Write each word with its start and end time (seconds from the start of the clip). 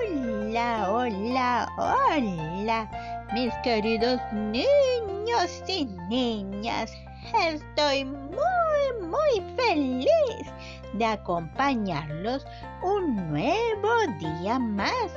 Hola, 0.00 0.90
hola, 0.90 1.68
hola, 1.76 3.26
mis 3.34 3.52
queridos 3.62 4.18
niños 4.32 5.62
y 5.66 5.84
niñas. 6.08 6.90
Estoy 7.46 8.04
muy, 8.06 9.06
muy 9.06 9.54
feliz 9.56 10.46
de 10.94 11.04
acompañarlos 11.04 12.46
un 12.82 13.30
nuevo 13.30 13.90
día 14.18 14.58
más. 14.58 15.10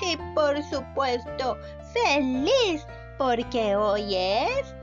Y 0.00 0.16
por 0.34 0.62
supuesto, 0.62 1.58
feliz 1.92 2.86
porque 3.18 3.76
hoy 3.76 4.14
es 4.14 4.74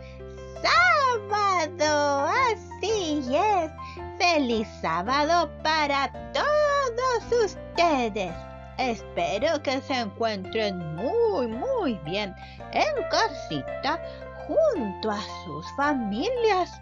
sábado. 0.62 2.30
Así 2.52 3.24
es. 3.36 3.72
Feliz 4.20 4.68
sábado 4.82 5.50
para 5.64 6.12
todos 6.34 7.46
ustedes. 7.46 8.49
Espero 8.80 9.62
que 9.62 9.82
se 9.82 9.94
encuentren 9.94 10.96
muy, 10.96 11.48
muy 11.48 11.96
bien 12.06 12.34
en 12.72 13.04
casita 13.12 14.02
junto 14.48 15.12
a 15.12 15.20
sus 15.44 15.70
familias. 15.76 16.82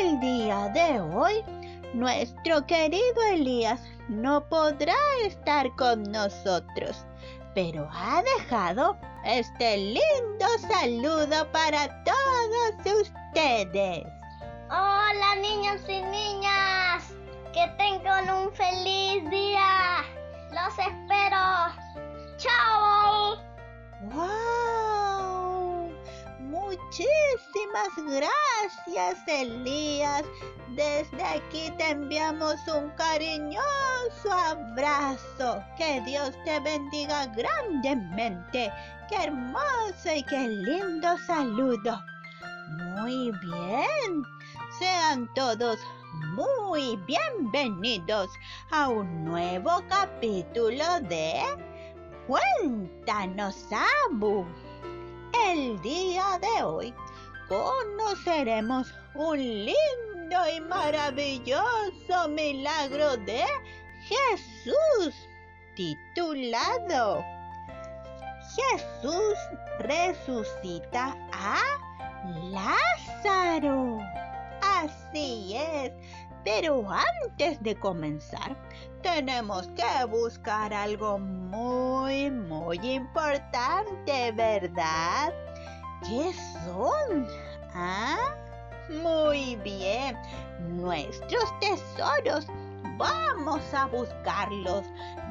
El 0.00 0.18
día 0.18 0.70
de 0.70 0.98
hoy, 0.98 1.44
nuestro 1.92 2.66
querido 2.66 3.22
Elías 3.32 3.82
no 4.08 4.48
podrá 4.48 4.96
estar 5.26 5.70
con 5.76 6.04
nosotros, 6.04 7.04
pero 7.54 7.86
ha 7.92 8.22
dejado 8.38 8.96
este 9.22 9.76
lindo 9.76 10.46
saludo 10.72 11.46
para 11.52 12.02
todos 12.02 13.02
ustedes. 13.02 14.06
Hola 14.70 15.36
niños 15.42 15.82
y 15.86 16.00
niñas, 16.00 17.12
que 17.52 17.68
tengan 17.76 18.30
un 18.30 18.50
feliz 18.52 19.28
día. 19.28 20.19
Los 20.52 20.78
espero. 20.78 21.38
¡Chao! 22.36 23.36
¡Wow! 24.10 25.92
Muchísimas 26.40 27.94
gracias, 28.06 29.28
Elías. 29.28 30.24
Desde 30.70 31.22
aquí 31.22 31.70
te 31.78 31.90
enviamos 31.90 32.56
un 32.66 32.90
cariñoso 32.90 34.32
abrazo. 34.32 35.62
Que 35.76 36.00
Dios 36.00 36.32
te 36.44 36.58
bendiga 36.60 37.26
grandemente. 37.26 38.72
Qué 39.08 39.24
hermoso 39.24 40.14
y 40.16 40.22
qué 40.24 40.48
lindo 40.48 41.16
saludo. 41.26 42.02
Muy 42.96 43.30
bien. 43.42 44.22
Sean 44.78 45.28
todos 45.34 45.78
muy 46.12 46.96
bienvenidos 47.06 48.30
a 48.70 48.88
un 48.88 49.24
nuevo 49.24 49.82
capítulo 49.88 51.00
de 51.08 51.40
Cuéntanos, 52.26 53.66
Abu. 54.08 54.44
El 55.48 55.80
día 55.82 56.38
de 56.40 56.62
hoy 56.62 56.94
conoceremos 57.48 58.92
un 59.14 59.38
lindo 59.38 60.48
y 60.54 60.60
maravilloso 60.60 62.28
milagro 62.28 63.16
de 63.18 63.44
Jesús 64.02 65.14
titulado 65.76 67.24
Jesús 68.56 69.38
resucita 69.78 71.16
a 71.32 71.60
Lázaro. 72.50 74.19
Así 74.82 75.56
es. 75.56 75.92
Pero 76.44 76.86
antes 76.90 77.62
de 77.62 77.74
comenzar, 77.76 78.56
tenemos 79.02 79.68
que 79.68 80.04
buscar 80.06 80.72
algo 80.72 81.18
muy, 81.18 82.30
muy 82.30 82.78
importante, 82.78 84.32
¿verdad? 84.32 85.34
¿Qué 86.02 86.32
son? 86.64 87.26
¿Ah? 87.74 88.16
Muy 89.02 89.56
bien. 89.56 90.16
Nuestros 90.60 91.60
tesoros. 91.60 92.46
Vamos 92.96 93.62
a 93.74 93.86
buscarlos. 93.86 94.84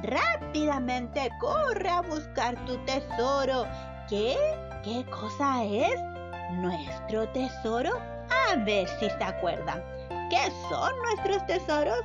Rápidamente 0.04 1.30
corre 1.40 1.90
a 1.90 2.02
buscar 2.02 2.56
tu 2.66 2.78
tesoro. 2.86 3.66
¿Qué? 4.08 4.38
¿Qué 4.84 5.04
cosa 5.10 5.64
es? 5.64 6.00
¿Nuestro 6.52 7.28
tesoro? 7.30 8.19
A 8.30 8.56
ver 8.58 8.88
si 9.00 9.10
se 9.10 9.24
acuerdan. 9.24 9.84
¿Qué 10.30 10.52
son 10.70 10.92
nuestros 11.04 11.46
tesoros? 11.48 12.02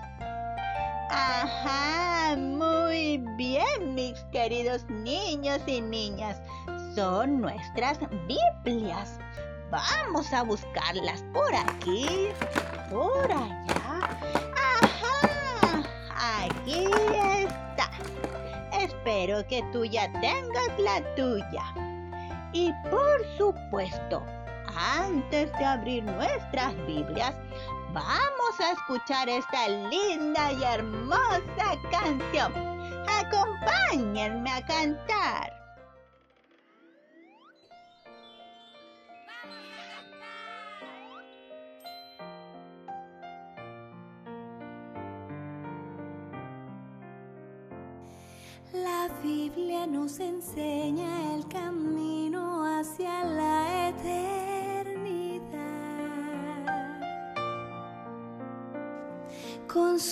Ajá, 1.10 2.36
muy 2.36 3.18
bien, 3.36 3.94
mis 3.94 4.18
queridos 4.32 4.84
niños 4.88 5.60
y 5.66 5.80
niñas. 5.80 6.40
Son 6.94 7.40
nuestras 7.40 7.98
Biblias. 8.26 9.18
Vamos 9.70 10.32
a 10.32 10.42
buscarlas 10.42 11.22
por 11.32 11.54
aquí, 11.54 12.28
por 12.90 13.30
allá. 13.30 14.08
Ajá, 14.72 15.82
aquí 16.46 16.88
está. 17.42 17.90
Espero 18.72 19.46
que 19.46 19.62
tú 19.72 19.84
ya 19.84 20.10
tengas 20.20 20.78
la 20.78 21.02
tuya. 21.14 21.64
Y 22.52 22.72
por 22.90 23.26
supuesto, 23.36 24.24
antes 24.76 25.52
de 25.58 25.64
abrir 25.64 26.04
nuestras 26.04 26.74
Biblias, 26.86 27.34
vamos 27.92 28.60
a 28.60 28.72
escuchar 28.72 29.28
esta 29.28 29.68
linda 29.68 30.52
y 30.52 30.62
hermosa 30.62 31.78
canción. 31.90 32.52
Acompáñenme 33.08 34.50
a 34.50 34.64
cantar. 34.66 35.54
La 48.72 49.08
Biblia 49.22 49.86
nos 49.86 50.18
enseña 50.18 51.34
el 51.36 51.46
camino 51.46 52.43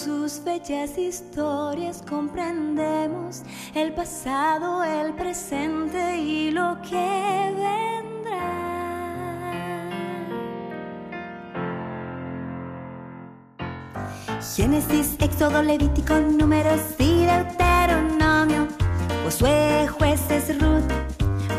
sus 0.05 0.43
bellas 0.43 0.99
historias 0.99 2.03
comprendemos 2.09 3.43
el 3.73 3.95
pasado, 3.95 4.83
el 4.83 5.13
presente 5.15 6.19
y 6.19 6.51
lo 6.51 6.77
que 6.83 7.53
vendrá. 7.55 8.43
Génesis, 14.57 15.15
Éxodo, 15.21 15.63
Levítico, 15.63 16.19
Números 16.19 16.81
y 16.99 17.25
Deuteronomio, 17.25 18.67
Josué, 19.23 19.87
Jueces, 19.87 20.59
Ruth, 20.61 20.91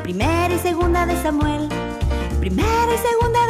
Primera 0.04 0.54
y 0.54 0.60
Segunda 0.60 1.06
de 1.06 1.16
Samuel, 1.24 1.70
Primera 2.42 2.94
y 2.94 2.98
Segunda 2.98 3.43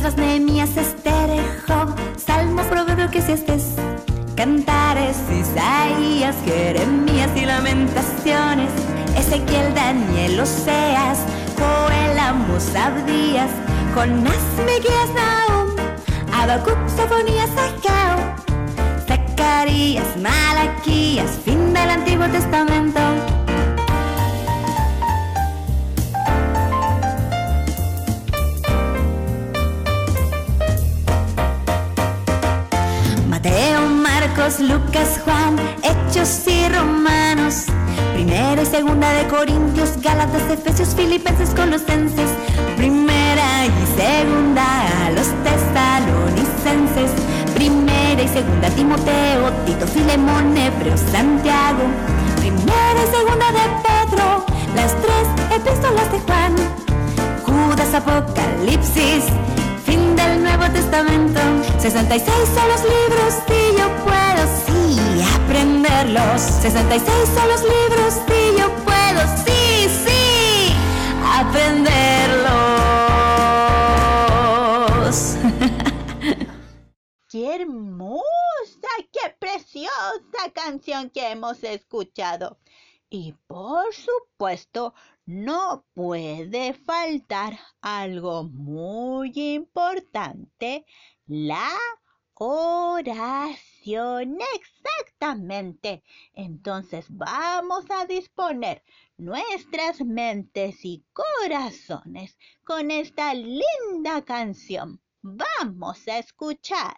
Estras, 0.00 0.16
Nehemías, 0.16 0.74
Esther, 0.78 1.28
Job, 1.68 1.94
Salmos, 2.16 2.64
Proverbios, 2.68 3.28
estés, 3.28 3.74
Cantares, 4.34 5.18
Isaías, 5.30 6.34
Jeremías 6.42 7.28
y 7.36 7.44
Lamentaciones, 7.44 8.70
Ezequiel, 9.14 9.74
Daniel, 9.74 10.40
Oseas, 10.40 11.18
Joel, 11.58 12.18
Amos, 12.18 12.74
Abdías, 12.74 13.50
Jonás, 13.94 14.40
Miqueas, 14.64 15.10
Nahum, 15.14 15.76
Habacuc, 16.32 16.78
Sofonías, 16.96 17.50
Ageo, 17.50 18.34
Zacarías, 19.06 20.16
Malaquías, 20.16 21.32
fin 21.44 21.74
del 21.74 21.90
Antiguo 21.90 22.26
Testamento. 22.28 23.29
Lucas, 34.58 35.20
Juan, 35.24 35.56
Hechos 35.82 36.42
y 36.48 36.68
Romanos. 36.68 37.66
Primera 38.14 38.60
y 38.60 38.66
segunda 38.66 39.12
de 39.12 39.28
Corintios, 39.28 39.90
Gálatas, 40.02 40.42
Efesios, 40.50 40.88
Filipenses, 40.96 41.50
Colosenses. 41.50 42.30
Primera 42.76 43.66
y 43.66 43.70
segunda 43.96 45.06
a 45.06 45.10
los 45.10 45.28
tesalonicenses. 45.44 47.12
Primera 47.54 48.22
y 48.22 48.28
segunda 48.28 48.68
Timoteo, 48.70 49.52
Tito, 49.66 49.86
Filemón, 49.86 50.56
Hebreo, 50.56 50.96
Santiago. 50.96 51.84
Primera 52.38 53.00
y 53.04 53.16
segunda 53.16 53.52
de 53.52 53.60
Pedro, 53.84 54.44
las 54.74 54.96
tres 55.00 55.60
epístolas 55.60 56.10
de 56.10 56.18
Juan. 56.20 56.56
Judas, 57.44 57.94
Apocalipsis, 57.94 59.24
fin 59.84 60.16
del 60.16 60.42
Nuevo 60.42 60.64
Testamento. 60.72 61.40
66 61.78 62.34
son 62.54 62.68
los 62.68 62.82
libros 62.82 63.34
y 63.48 63.78
yo 63.78 63.88
puedo, 64.04 64.29
leerlos. 65.54 66.40
66 66.40 67.28
son 67.34 67.48
los 67.48 67.62
libros 67.62 68.14
y 68.28 68.58
yo 68.58 68.68
puedo, 68.84 69.20
sí, 69.44 69.88
sí, 70.04 70.72
aprenderlos. 71.24 71.90
¡Qué 77.28 77.54
hermosa, 77.54 78.22
qué 79.12 79.36
preciosa 79.38 80.50
canción 80.52 81.10
que 81.10 81.30
hemos 81.30 81.62
escuchado! 81.64 82.58
Y 83.08 83.34
por 83.48 83.92
supuesto, 83.92 84.94
no 85.26 85.84
puede 85.94 86.74
faltar 86.74 87.58
algo 87.80 88.44
muy 88.44 89.32
importante, 89.34 90.86
la 91.26 91.70
oración. 92.34 93.69
Exactamente. 94.54 96.02
Entonces 96.34 97.06
vamos 97.08 97.84
a 97.90 98.06
disponer 98.06 98.82
nuestras 99.16 100.00
mentes 100.00 100.84
y 100.84 101.04
corazones 101.12 102.38
con 102.64 102.90
esta 102.90 103.34
linda 103.34 104.22
canción. 104.24 105.00
Vamos 105.22 106.06
a 106.08 106.18
escuchar. 106.18 106.96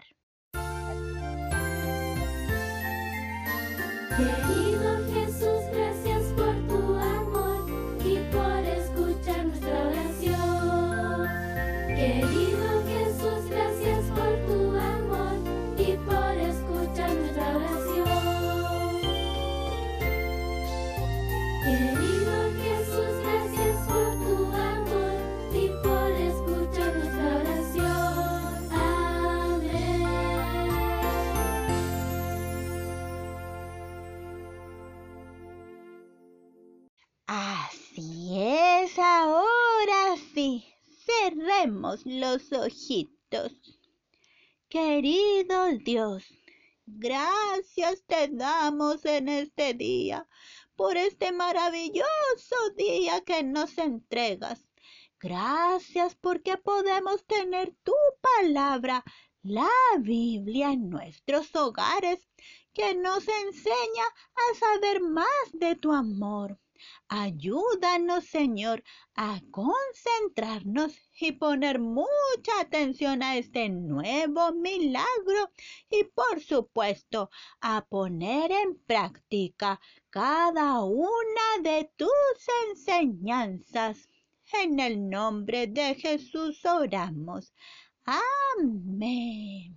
Los 42.05 42.53
ojitos. 42.53 43.53
Querido 44.69 45.69
Dios, 45.85 46.25
gracias 46.87 48.03
te 48.07 48.29
damos 48.29 49.05
en 49.05 49.29
este 49.29 49.75
día 49.75 50.27
por 50.77 50.97
este 50.97 51.31
maravilloso 51.33 52.57
día 52.77 53.21
que 53.21 53.43
nos 53.43 53.77
entregas. 53.79 54.65
Gracias 55.21 56.17
porque 56.17 56.57
podemos 56.57 57.25
tener 57.27 57.75
tu 57.85 57.95
palabra, 58.21 59.05
la 59.43 59.69
Biblia 60.01 60.73
en 60.73 60.89
nuestros 60.89 61.55
hogares, 61.55 62.27
que 62.73 62.95
nos 62.95 63.29
enseña 63.29 64.07
a 64.35 64.59
saber 64.59 65.03
más 65.03 65.27
de 65.53 65.77
tu 65.77 65.93
amor. 65.93 66.59
Ayúdanos, 67.09 68.25
Señor, 68.27 68.83
a 69.15 69.41
concentrarnos 69.51 70.95
y 71.21 71.33
poner 71.33 71.79
mucha 71.79 72.61
atención 72.61 73.23
a 73.23 73.37
este 73.37 73.69
nuevo 73.69 74.53
milagro 74.53 75.51
y, 75.91 76.05
por 76.05 76.41
supuesto, 76.41 77.31
a 77.61 77.85
poner 77.85 78.51
en 78.53 78.79
práctica 78.87 79.81
cada 80.11 80.83
una 80.83 81.49
de 81.63 81.91
tus 81.97 82.11
enseñanzas. 82.71 84.09
En 84.63 84.81
el 84.81 85.09
nombre 85.09 85.67
de 85.67 85.95
Jesús 85.95 86.65
oramos. 86.65 87.53
Amén. 88.05 89.77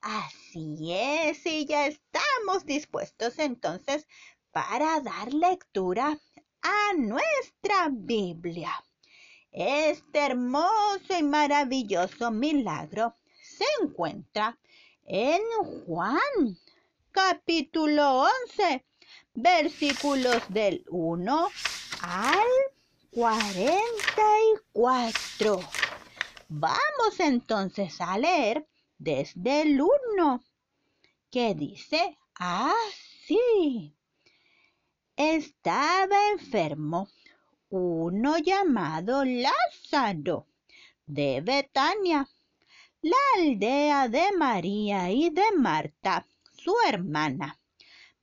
Así 0.00 0.92
es, 0.92 1.46
y 1.46 1.64
ya 1.64 1.86
estamos 1.86 2.66
dispuestos 2.66 3.38
entonces 3.38 4.06
para 4.54 5.00
dar 5.00 5.34
lectura 5.34 6.18
a 6.62 6.92
nuestra 6.96 7.90
Biblia. 7.90 8.72
Este 9.50 10.20
hermoso 10.20 11.18
y 11.18 11.24
maravilloso 11.24 12.30
milagro 12.30 13.16
se 13.42 13.64
encuentra 13.82 14.56
en 15.04 15.42
Juan, 15.84 16.56
capítulo 17.10 18.28
11, 18.52 18.86
versículos 19.34 20.40
del 20.48 20.84
1 20.88 21.48
al 22.02 22.46
44. 23.10 25.60
Vamos 26.48 27.18
entonces 27.18 28.00
a 28.00 28.16
leer 28.18 28.68
desde 28.98 29.62
el 29.62 29.82
1, 29.82 30.44
que 31.28 31.56
dice 31.56 32.16
así 32.36 33.96
estaba 35.16 36.16
enfermo 36.32 37.08
uno 37.68 38.38
llamado 38.38 39.24
Lázaro 39.24 40.48
de 41.06 41.40
Betania, 41.40 42.28
la 43.00 43.16
aldea 43.38 44.08
de 44.08 44.32
María 44.36 45.10
y 45.10 45.30
de 45.30 45.52
Marta, 45.56 46.26
su 46.52 46.74
hermana. 46.88 47.60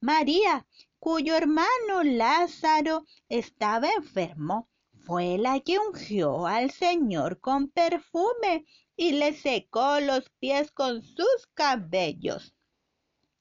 María, 0.01 0.65
cuyo 0.99 1.35
hermano 1.35 2.03
Lázaro 2.03 3.05
estaba 3.29 3.89
enfermo, 3.89 4.67
fue 5.05 5.37
la 5.37 5.59
que 5.61 5.79
ungió 5.79 6.45
al 6.45 6.71
Señor 6.71 7.39
con 7.39 7.69
perfume 7.69 8.65
y 8.97 9.13
le 9.13 9.33
secó 9.33 9.99
los 9.99 10.29
pies 10.39 10.71
con 10.71 11.01
sus 11.01 11.47
cabellos. 11.53 12.53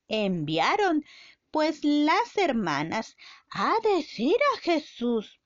Enviaron 0.08 1.04
pues 1.50 1.82
las 1.82 2.36
hermanas 2.36 3.16
a 3.52 3.74
decir 3.82 4.36
a 4.54 4.60
Jesús, 4.60 5.40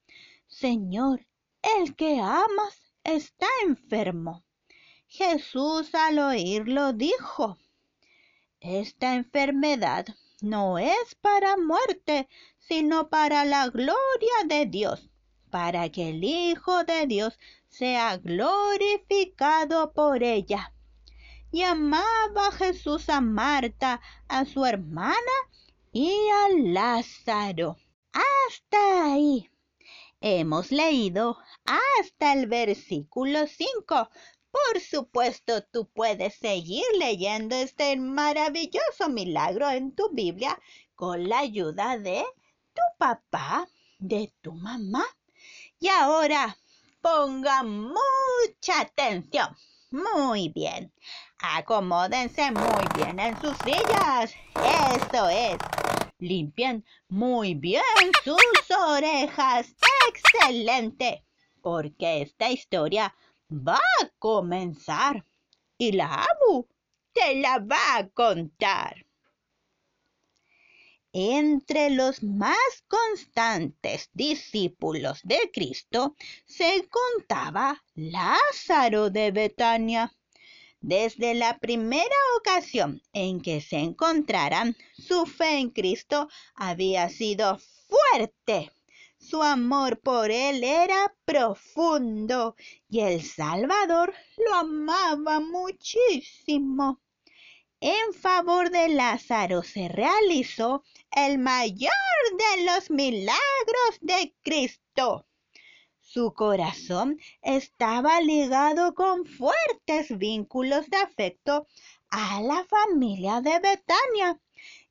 Señor, 0.47 1.27
el 1.63 1.97
que 1.97 2.21
amas 2.21 2.93
está 3.03 3.47
enfermo. 3.63 4.45
Jesús 5.07 5.95
al 5.95 6.19
oírlo 6.19 6.93
dijo, 6.93 7.57
Esta 8.61 9.15
enfermedad 9.15 10.07
no 10.43 10.79
es 10.79 11.15
para 11.21 11.57
muerte, 11.57 12.29
sino 12.59 13.09
para 13.09 13.45
la 13.45 13.69
gloria 13.69 14.45
de 14.47 14.67
Dios, 14.67 15.09
para 15.51 15.89
que 15.89 16.11
el 16.11 16.25
Hijo 16.25 16.85
de 16.85 17.07
Dios 17.07 17.39
sea 17.69 18.19
glorificado 18.19 19.93
por 19.93 20.23
ella. 20.23 20.75
Y 21.51 21.63
amaba 21.63 22.53
Jesús 22.53 23.09
a 23.09 23.21
Marta, 23.21 24.01
a 24.29 24.45
su 24.45 24.67
hermana 24.67 25.17
y 25.93 26.11
a 26.11 26.49
Lázaro. 26.59 27.79
Hasta 28.15 29.13
ahí. 29.13 29.51
Hemos 30.21 30.71
leído 30.71 31.37
hasta 31.65 32.33
el 32.33 32.47
versículo 32.47 33.47
5. 33.47 34.09
Por 34.51 34.81
supuesto, 34.81 35.65
tú 35.65 35.89
puedes 35.93 36.37
seguir 36.37 36.85
leyendo 36.99 37.57
este 37.57 37.97
maravilloso 37.97 39.09
milagro 39.09 39.69
en 39.69 39.97
tu 39.97 40.11
Biblia 40.13 40.57
con 40.95 41.29
la 41.29 41.41
ayuda 41.41 41.99
de 41.99 42.25
tu 42.73 42.83
papá, 42.99 43.67
de 43.99 44.33
tu 44.41 44.53
mamá. 44.53 45.05
Y 45.81 45.89
ahora 45.89 46.57
ponga 47.01 47.65
mucha 47.65 48.81
atención. 48.81 49.57
Muy 49.91 50.51
bien. 50.51 50.93
Acomódense 51.39 52.53
muy 52.53 52.85
bien 52.95 53.19
en 53.19 53.41
sus 53.41 53.57
sillas. 53.59 54.33
Eso 54.55 55.29
es. 55.29 55.59
Limpien 56.25 56.87
muy 57.09 57.55
bien 57.55 57.83
sus 58.25 58.39
orejas. 58.89 59.75
Excelente. 60.09 61.23
Porque 61.61 62.23
esta 62.23 62.51
historia 62.51 63.15
va 63.51 63.77
a 63.77 64.09
comenzar. 64.19 65.23
Y 65.77 65.93
la 65.93 66.25
Abu 66.25 66.67
te 67.13 67.37
la 67.37 67.59
va 67.59 67.97
a 67.99 68.09
contar. 68.09 69.05
Entre 71.13 71.91
los 71.91 72.23
más 72.23 72.85
constantes 72.89 74.09
discípulos 74.15 75.21
de 75.25 75.51
Cristo 75.53 76.17
se 76.47 76.89
contaba 76.89 77.85
Lázaro 77.95 79.11
de 79.11 79.31
Betania. 79.31 80.11
Desde 80.87 81.33
la 81.33 81.57
primera 81.61 82.15
ocasión 82.37 83.01
en 83.15 83.41
que 83.41 83.63
se 83.63 83.79
encontraran, 83.79 84.77
su 84.93 85.25
fe 85.25 85.57
en 85.57 85.71
Cristo 85.71 86.29
había 86.55 87.09
sido 87.09 87.59
fuerte. 87.89 88.71
Su 89.17 89.43
amor 89.43 89.99
por 90.01 90.31
Él 90.31 90.63
era 90.63 91.15
profundo 91.25 92.55
y 92.91 93.01
el 93.01 93.23
Salvador 93.23 94.13
lo 94.37 94.57
amaba 94.57 95.41
muchísimo. 95.41 97.01
en 97.81 98.13
favor 98.13 98.69
de 98.69 98.91
Lázaro 98.91 99.63
se 99.63 99.89
realizó 99.89 100.83
el 101.13 101.39
mayor 101.39 101.91
de 102.37 102.65
los 102.65 102.91
milagros 102.91 103.93
de 104.03 104.35
Cristo. 104.43 105.27
Su 106.15 106.33
corazón 106.33 107.19
estaba 107.43 108.21
ligado 108.21 108.95
con 108.95 109.27
fuertes 109.27 110.17
vínculos 110.17 110.89
de 110.89 110.99
afecto 110.99 111.67
a 112.09 112.41
la 112.41 112.65
familia 112.67 113.41
de 113.41 113.59
Betania 113.59 114.41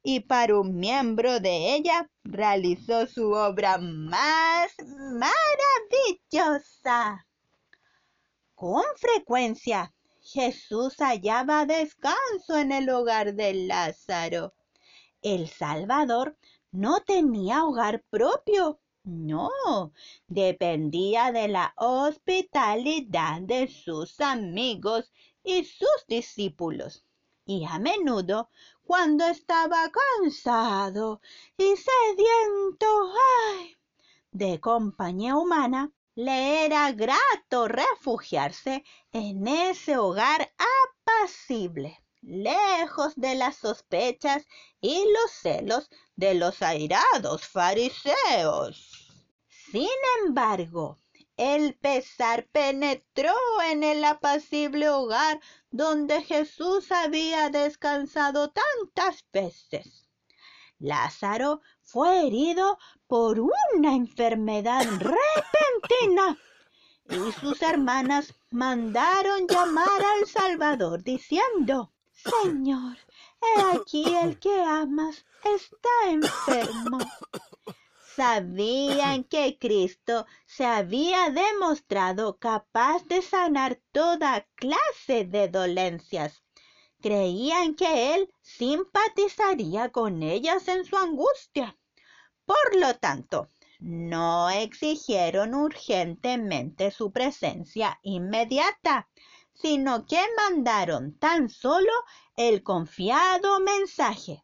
y 0.03 0.19
para 0.19 0.59
un 0.59 0.75
miembro 0.75 1.39
de 1.39 1.75
ella 1.75 2.09
realizó 2.25 3.07
su 3.07 3.31
obra 3.31 3.77
más 3.77 4.73
maravillosa. 6.41 7.25
Con 8.53 8.83
frecuencia 8.97 9.93
Jesús 10.21 10.97
hallaba 10.97 11.65
descanso 11.65 12.57
en 12.57 12.73
el 12.73 12.89
hogar 12.89 13.33
de 13.33 13.53
Lázaro. 13.53 14.53
El 15.21 15.47
Salvador 15.47 16.37
no 16.73 16.99
tenía 16.99 17.63
hogar 17.63 18.03
propio, 18.09 18.81
no, 19.03 19.91
dependía 20.27 21.31
de 21.31 21.47
la 21.47 21.73
hospitalidad 21.77 23.41
de 23.41 23.67
sus 23.67 24.19
amigos 24.21 25.11
y 25.43 25.65
sus 25.65 26.05
discípulos. 26.07 27.03
Y 27.45 27.65
a 27.65 27.79
menudo, 27.79 28.49
cuando 28.83 29.25
estaba 29.25 29.91
cansado 29.91 31.21
y 31.57 31.75
sediento 31.75 32.87
ay, 33.51 33.75
de 34.31 34.59
compañía 34.59 35.35
humana, 35.35 35.91
le 36.15 36.65
era 36.65 36.91
grato 36.91 37.67
refugiarse 37.67 38.83
en 39.11 39.47
ese 39.47 39.97
hogar 39.97 40.53
apacible, 41.01 42.02
lejos 42.23 43.13
de 43.15 43.35
las 43.35 43.57
sospechas 43.57 44.47
y 44.81 45.03
los 45.13 45.31
celos 45.31 45.89
de 46.15 46.33
los 46.35 46.61
airados 46.61 47.45
fariseos. 47.47 49.09
Sin 49.71 49.89
embargo, 50.25 50.99
el 51.37 51.75
pesar 51.75 52.47
penetró 52.51 53.33
en 53.69 53.83
el 53.83 54.03
apacible 54.03 54.89
hogar 54.89 55.41
donde 55.71 56.21
Jesús 56.21 56.91
había 56.91 57.49
descansado 57.49 58.51
tantas 58.51 59.25
veces. 59.33 60.07
Lázaro 60.79 61.61
fue 61.81 62.27
herido 62.27 62.77
por 63.07 63.39
una 63.39 63.95
enfermedad 63.95 64.83
repentina 64.83 66.37
y 67.09 67.31
sus 67.39 67.61
hermanas 67.61 68.33
mandaron 68.51 69.47
llamar 69.47 69.87
al 69.87 70.27
Salvador 70.27 71.03
diciendo, 71.03 71.92
Señor, 72.23 72.97
he 73.41 73.61
aquí 73.75 74.15
el 74.15 74.39
que 74.39 74.61
amas 74.63 75.25
está 75.43 75.89
enfermo. 76.09 76.99
Sabían 78.15 79.23
que 79.23 79.57
Cristo 79.59 80.25
se 80.45 80.65
había 80.65 81.29
demostrado 81.29 82.37
capaz 82.37 83.03
de 83.05 83.21
sanar 83.21 83.79
toda 83.91 84.47
clase 84.55 85.25
de 85.25 85.47
dolencias 85.47 86.43
creían 87.03 87.75
que 87.75 88.15
él 88.15 88.33
simpatizaría 88.41 89.89
con 89.89 90.23
ellas 90.23 90.69
en 90.69 90.85
su 90.85 90.95
angustia. 90.95 91.77
Por 92.45 92.77
lo 92.79 92.95
tanto, 92.95 93.49
no 93.79 94.49
exigieron 94.49 95.53
urgentemente 95.53 96.91
su 96.91 97.11
presencia 97.11 97.99
inmediata, 98.03 99.09
sino 99.63 100.05
que 100.05 100.19
mandaron 100.37 101.17
tan 101.17 101.49
solo 101.49 101.93
el 102.35 102.61
confiado 102.61 103.61
mensaje. 103.61 104.43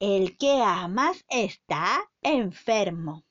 El 0.00 0.36
que 0.36 0.60
amas 0.60 1.24
está 1.28 2.10
enfermo 2.20 3.24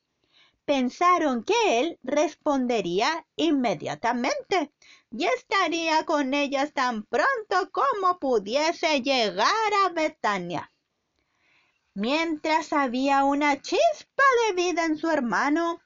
pensaron 0.69 1.43
que 1.43 1.79
él 1.79 1.97
respondería 2.03 3.25
inmediatamente 3.35 4.71
y 5.09 5.25
estaría 5.25 6.05
con 6.05 6.35
ellas 6.35 6.73
tan 6.73 7.05
pronto 7.05 7.71
como 7.71 8.19
pudiese 8.19 9.01
llegar 9.01 9.71
a 9.83 9.89
Betania. 9.89 10.71
Mientras 11.95 12.71
había 12.71 13.23
una 13.23 13.59
chispa 13.59 14.23
de 14.45 14.53
vida 14.53 14.85
en 14.85 14.99
su 14.99 15.09
hermano, 15.09 15.81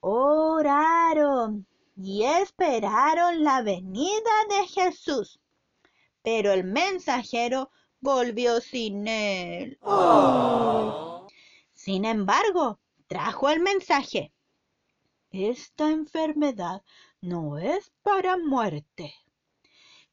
oraron 0.00 1.66
y 1.96 2.24
esperaron 2.24 3.42
la 3.42 3.62
venida 3.62 4.30
de 4.50 4.66
Jesús. 4.68 5.40
Pero 6.22 6.52
el 6.52 6.64
mensajero 6.64 7.70
volvió 8.00 8.60
sin 8.60 9.08
él. 9.08 9.78
Oh. 9.80 11.26
Sin 11.72 12.04
embargo, 12.04 12.80
trajo 13.06 13.48
el 13.48 13.60
mensaje. 13.60 14.32
Esta 15.30 15.90
enfermedad 15.90 16.82
no 17.20 17.58
es 17.58 17.92
para 18.02 18.36
muerte. 18.36 19.14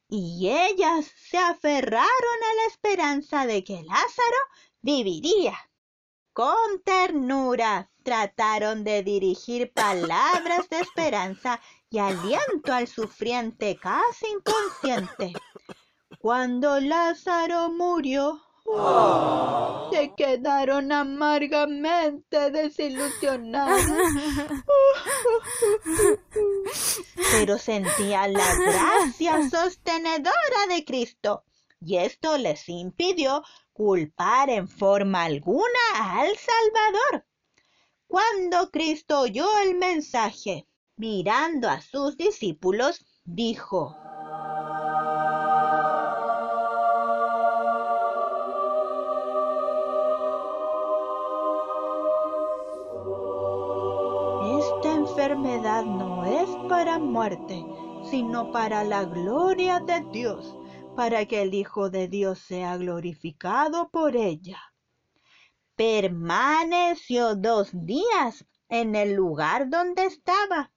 Y 0.07 0.49
ellas 0.49 1.11
se 1.17 1.37
aferraron 1.37 1.99
a 2.01 2.55
la 2.55 2.67
esperanza 2.67 3.45
de 3.45 3.63
que 3.63 3.83
Lázaro 3.83 4.37
viviría. 4.81 5.57
Con 6.33 6.81
ternura 6.83 7.91
trataron 8.03 8.83
de 8.83 9.03
dirigir 9.03 9.71
palabras 9.71 10.69
de 10.69 10.79
esperanza 10.79 11.59
y 11.89 11.99
aliento 11.99 12.73
al 12.73 12.87
sufriente 12.87 13.77
casi 13.77 14.25
inconsciente. 14.27 15.33
Cuando 16.19 16.79
Lázaro 16.79 17.69
murió, 17.71 18.41
se 19.91 20.13
quedaron 20.15 20.91
amargamente 20.91 22.51
desilusionados. 22.51 23.81
Pero 27.31 27.57
sentían 27.57 28.33
la 28.33 28.55
gracia 28.55 29.49
sostenedora 29.49 30.67
de 30.69 30.85
Cristo 30.85 31.43
y 31.85 31.97
esto 31.97 32.37
les 32.37 32.69
impidió 32.69 33.43
culpar 33.73 34.49
en 34.49 34.67
forma 34.67 35.23
alguna 35.23 35.83
al 35.95 36.29
Salvador. 36.37 37.25
Cuando 38.13 38.69
Cristo 38.69 39.21
oyó 39.21 39.47
el 39.65 39.73
mensaje, 39.73 40.67
mirando 40.97 41.67
a 41.67 41.81
sus 41.81 42.15
discípulos, 42.15 43.03
dijo, 43.25 43.97
enfermedad 54.83 55.83
no 55.83 56.23
es 56.23 56.47
para 56.69 56.99
muerte, 56.99 57.65
sino 58.11 58.51
para 58.51 58.83
la 58.83 59.05
gloria 59.05 59.79
de 59.79 60.05
Dios, 60.11 60.55
para 60.95 61.25
que 61.25 61.41
el 61.41 61.55
Hijo 61.55 61.89
de 61.89 62.07
Dios 62.07 62.37
sea 62.37 62.77
glorificado 62.77 63.89
por 63.89 64.15
ella. 64.15 64.72
Permaneció 65.75 67.35
dos 67.35 67.69
días 67.73 68.45
en 68.69 68.95
el 68.95 69.13
lugar 69.13 69.69
donde 69.69 70.05
estaba. 70.05 70.71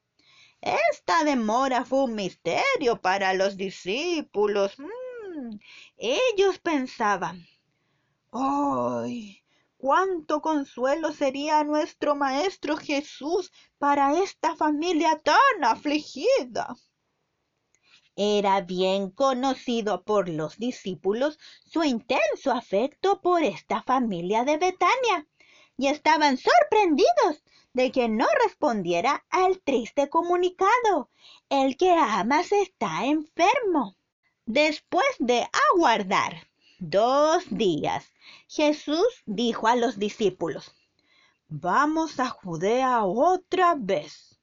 Esta 0.61 1.23
demora 1.25 1.85
fue 1.85 2.05
un 2.05 2.15
misterio 2.15 3.01
para 3.01 3.35
los 3.35 3.57
discípulos. 3.57 4.79
Mm, 4.79 5.57
ellos 5.97 6.59
pensaban, 6.59 7.47
¡ay! 8.33 9.43
cuánto 9.77 10.41
consuelo 10.41 11.13
sería 11.13 11.63
nuestro 11.63 12.15
Maestro 12.17 12.77
Jesús 12.77 13.53
para 13.79 14.19
esta 14.23 14.57
familia 14.57 15.21
tan 15.23 15.63
afligida. 15.63 16.75
Era 18.17 18.63
bien 18.63 19.11
conocido 19.11 20.03
por 20.03 20.29
los 20.29 20.57
discípulos 20.57 21.39
su 21.67 21.85
intenso 21.85 22.51
afecto 22.51 23.21
por 23.21 23.43
esta 23.43 23.83
familia 23.83 24.43
de 24.45 24.57
Betania 24.57 25.27
y 25.77 25.89
estaban 25.89 26.39
sorprendidos 26.39 27.45
de 27.75 27.93
que 27.93 28.09
no 28.09 28.27
respondiera 28.43 29.27
al 29.29 29.61
triste 29.61 30.09
comunicado. 30.09 31.11
El 31.51 31.77
que 31.77 31.93
amas 31.93 32.53
está 32.53 33.05
enfermo. 33.05 33.97
Después 34.47 35.07
de 35.19 35.47
aguardar 35.73 36.49
dos 36.79 37.45
días 37.51 38.13
Jesús 38.49 39.23
dijo 39.27 39.69
a 39.69 39.77
los 39.77 39.99
discípulos, 39.99 40.75
Vamos 41.49 42.19
a 42.19 42.29
Judea 42.31 43.05
otra 43.05 43.75
vez. 43.77 44.41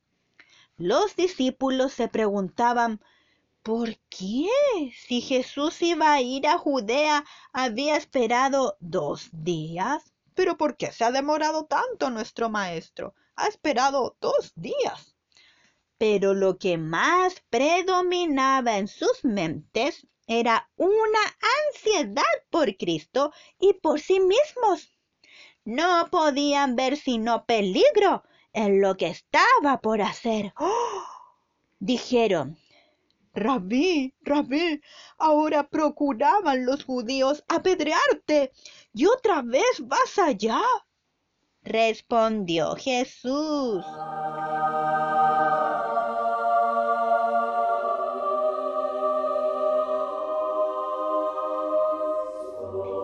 Los 0.78 1.16
discípulos 1.16 1.94
se 1.94 2.08
preguntaban, 2.08 3.02
¿por 3.64 3.98
qué? 4.10 4.50
Si 5.08 5.22
Jesús 5.22 5.82
iba 5.82 6.12
a 6.12 6.22
ir 6.22 6.46
a 6.48 6.58
Judea, 6.58 7.26
había 7.54 7.96
esperado 7.96 8.78
dos 8.82 9.30
días. 9.32 10.14
Pero 10.36 10.58
¿por 10.58 10.76
qué 10.76 10.92
se 10.92 11.06
ha 11.06 11.12
demorado 11.12 11.66
tanto 11.66 12.10
nuestro 12.10 12.50
maestro? 12.50 13.16
Ha 13.36 13.48
esperado 13.48 14.18
dos 14.20 14.52
días. 14.56 15.16
Pero 15.98 16.34
lo 16.34 16.58
que 16.58 16.78
más 16.78 17.42
predominaba 17.50 18.78
en 18.78 18.90
sus 18.90 19.24
mentes 19.24 20.06
era 20.28 20.70
una 20.76 21.20
ansiedad 21.70 22.24
por 22.50 22.76
Cristo 22.76 23.32
y 23.60 23.74
por 23.74 24.02
sí 24.02 24.20
mismos. 24.20 24.92
No 25.64 26.10
podían 26.12 26.76
ver 26.76 26.98
sino 26.98 27.46
peligro 27.46 28.24
en 28.52 28.82
lo 28.82 28.98
que 28.98 29.08
estaba 29.08 29.80
por 29.82 30.02
hacer. 30.02 30.54
Dijeron, 31.80 32.58
Rabí, 33.34 34.14
Rabí, 34.22 34.80
ahora 35.18 35.68
procuraban 35.68 36.66
los 36.66 36.84
judíos 36.86 37.44
apedrearte 37.48 38.52
y 38.94 39.08
otra 39.08 39.42
vez 39.42 39.82
vas 39.82 40.20
allá. 40.20 40.62
Respondió 41.64 42.76
Jesús. 42.76 43.84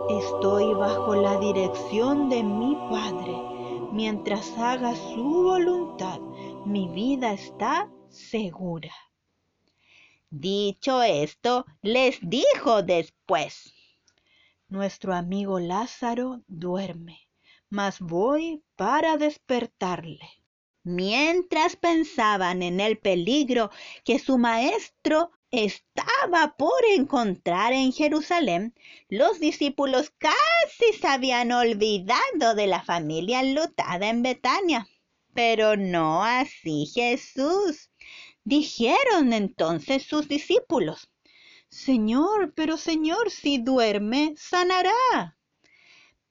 Estoy 0.10 0.74
bajo 0.74 1.16
la 1.16 1.40
dirección 1.40 2.30
de 2.30 2.44
mi 2.44 2.76
Padre. 2.92 3.36
Mientras 3.92 4.56
haga 4.58 4.96
su 4.96 5.24
voluntad, 5.24 6.20
mi 6.66 6.88
vida 6.90 7.34
está 7.34 7.90
segura. 8.10 8.92
Dicho 10.42 11.04
esto, 11.04 11.66
les 11.82 12.18
dijo 12.22 12.82
después, 12.82 13.74
Nuestro 14.70 15.14
amigo 15.14 15.60
Lázaro 15.60 16.44
duerme, 16.48 17.28
mas 17.70 18.00
voy 18.00 18.64
para 18.78 19.18
despertarle. 19.18 20.30
Mientras 20.84 21.76
pensaban 21.76 22.64
en 22.64 22.80
el 22.80 22.98
peligro 22.98 23.70
que 24.06 24.18
su 24.18 24.38
maestro 24.38 25.32
estaba 25.52 26.56
por 26.56 26.86
encontrar 26.96 27.74
en 27.74 27.92
Jerusalén, 27.92 28.74
los 29.10 29.42
discípulos 29.42 30.14
casi 30.20 30.94
se 31.02 31.08
habían 31.08 31.52
olvidado 31.52 32.56
de 32.56 32.68
la 32.68 32.82
familia 32.82 33.42
enlutada 33.42 34.08
en 34.08 34.24
Betania. 34.24 34.88
Pero 35.34 35.76
no 35.76 36.24
así 36.24 36.86
Jesús. 36.96 37.89
Dijeron 38.50 39.32
entonces 39.32 40.02
sus 40.02 40.28
discípulos, 40.28 41.08
Señor, 41.70 42.52
pero 42.56 42.78
Señor, 42.78 43.30
si 43.30 43.60
duerme, 43.60 44.34
sanará. 44.38 45.38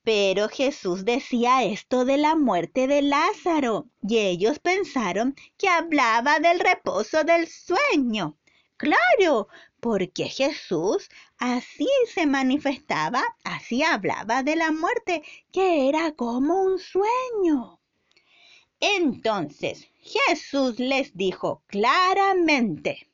Pero 0.02 0.48
Jesús 0.48 1.04
decía 1.04 1.62
esto 1.62 2.04
de 2.04 2.16
la 2.16 2.34
muerte 2.34 2.88
de 2.88 3.02
Lázaro, 3.02 3.88
y 4.02 4.18
ellos 4.18 4.58
pensaron 4.58 5.36
que 5.56 5.68
hablaba 5.68 6.40
del 6.40 6.58
reposo 6.58 7.22
del 7.22 7.46
sueño. 7.46 8.36
Claro, 8.76 9.46
porque 9.78 10.24
Jesús 10.24 11.08
así 11.38 11.88
se 12.12 12.26
manifestaba, 12.26 13.22
así 13.44 13.84
hablaba 13.84 14.42
de 14.42 14.56
la 14.56 14.72
muerte, 14.72 15.22
que 15.52 15.88
era 15.88 16.10
como 16.16 16.62
un 16.62 16.80
sueño. 16.80 17.77
Entonces 18.80 19.88
Jesús 20.00 20.78
les 20.78 21.16
dijo 21.16 21.62
claramente, 21.66 23.08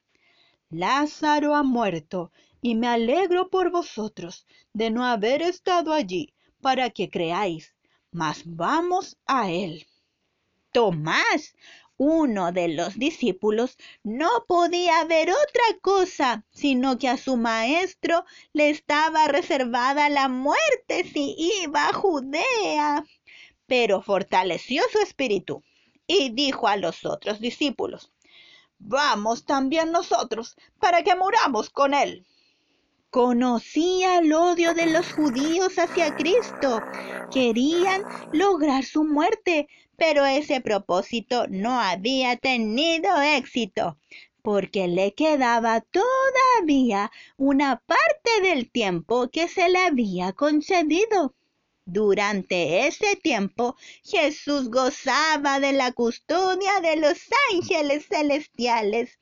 Lázaro 0.70 1.54
ha 1.54 1.62
muerto, 1.62 2.32
y 2.60 2.74
me 2.74 2.88
alegro 2.88 3.50
por 3.50 3.70
vosotros 3.70 4.46
de 4.72 4.90
no 4.90 5.04
haber 5.04 5.42
estado 5.42 5.92
allí 5.92 6.32
para 6.62 6.88
que 6.88 7.10
creáis, 7.10 7.74
mas 8.10 8.42
vamos 8.46 9.18
a 9.26 9.50
él. 9.50 9.86
Tomás, 10.72 11.54
uno 11.98 12.52
de 12.52 12.68
los 12.68 12.98
discípulos 12.98 13.76
no 14.02 14.46
podía 14.48 15.04
ver 15.04 15.28
otra 15.30 15.78
cosa, 15.82 16.44
sino 16.50 16.98
que 16.98 17.08
a 17.08 17.18
su 17.18 17.36
maestro 17.36 18.24
le 18.54 18.70
estaba 18.70 19.28
reservada 19.28 20.08
la 20.08 20.28
muerte 20.28 21.04
si 21.04 21.36
iba 21.62 21.88
a 21.88 21.92
Judea. 21.92 23.04
Pero 23.76 24.00
fortaleció 24.02 24.84
su 24.92 25.00
espíritu 25.00 25.64
y 26.06 26.30
dijo 26.30 26.68
a 26.68 26.76
los 26.76 27.04
otros 27.04 27.40
discípulos, 27.40 28.12
Vamos 28.78 29.46
también 29.46 29.90
nosotros 29.90 30.54
para 30.78 31.02
que 31.02 31.16
muramos 31.16 31.70
con 31.70 31.92
él. 31.92 32.24
Conocía 33.10 34.20
el 34.20 34.32
odio 34.32 34.74
de 34.74 34.86
los 34.86 35.12
judíos 35.12 35.76
hacia 35.76 36.14
Cristo. 36.14 36.78
Querían 37.32 38.00
lograr 38.30 38.84
su 38.84 39.02
muerte, 39.02 39.66
pero 39.96 40.24
ese 40.24 40.60
propósito 40.60 41.48
no 41.48 41.80
había 41.80 42.36
tenido 42.36 43.20
éxito, 43.22 43.98
porque 44.42 44.86
le 44.86 45.14
quedaba 45.14 45.80
todavía 45.80 47.10
una 47.36 47.82
parte 47.84 48.40
del 48.40 48.70
tiempo 48.70 49.28
que 49.30 49.48
se 49.48 49.68
le 49.68 49.80
había 49.80 50.32
concedido. 50.32 51.34
Durante 51.86 52.86
ese 52.86 53.16
tiempo 53.16 53.76
Jesús 54.02 54.70
gozaba 54.70 55.60
de 55.60 55.72
la 55.72 55.92
custodia 55.92 56.80
de 56.80 56.96
los 56.96 57.18
ángeles 57.52 58.06
celestiales 58.08 59.18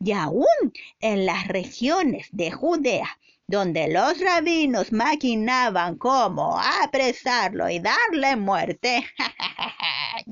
y 0.00 0.12
aún 0.12 0.72
en 1.00 1.26
las 1.26 1.48
regiones 1.48 2.28
de 2.32 2.50
Judea 2.50 3.18
donde 3.48 3.88
los 3.88 4.18
rabinos 4.20 4.92
maquinaban 4.92 5.96
cómo 5.96 6.58
apresarlo 6.58 7.70
y 7.70 7.78
darle 7.78 8.34
muerte, 8.36 9.06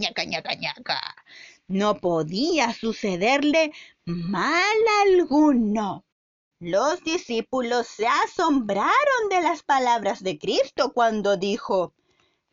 no 1.69 1.95
podía 1.99 2.73
sucederle 2.73 3.73
mal 4.05 4.77
alguno. 5.07 6.05
Los 6.61 7.03
discípulos 7.03 7.87
se 7.87 8.07
asombraron 8.07 9.29
de 9.29 9.43
las 9.43 9.63
palabras 9.63 10.23
de 10.23 10.39
Cristo 10.39 10.93
cuando 10.93 11.37
dijo, 11.37 11.93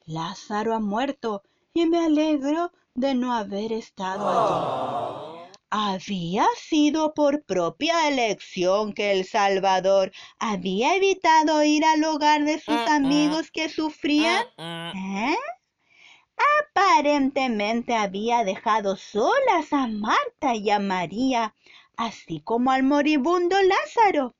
Lázaro 0.05 0.73
ha 0.73 0.79
muerto 0.79 1.43
y 1.73 1.85
me 1.85 2.05
alegro 2.05 2.71
de 2.93 3.13
no 3.13 3.33
haber 3.33 3.71
estado 3.71 4.27
allí. 4.27 5.31
Había 5.69 6.45
sido 6.57 7.13
por 7.13 7.43
propia 7.43 8.09
elección 8.09 8.91
que 8.91 9.13
el 9.13 9.25
Salvador 9.25 10.11
había 10.37 10.95
evitado 10.95 11.63
ir 11.63 11.85
al 11.85 12.03
hogar 12.03 12.43
de 12.43 12.59
sus 12.59 12.75
amigos 12.89 13.51
que 13.51 13.69
sufrían. 13.69 14.45
¿Eh? 14.57 15.37
Aparentemente 16.59 17.95
había 17.95 18.43
dejado 18.43 18.97
solas 18.97 19.71
a 19.71 19.87
Marta 19.87 20.55
y 20.55 20.69
a 20.71 20.79
María, 20.79 21.55
así 22.01 22.41
como 22.41 22.71
al 22.71 22.83
moribundo 22.83 23.55
Lázaro. 23.61 24.35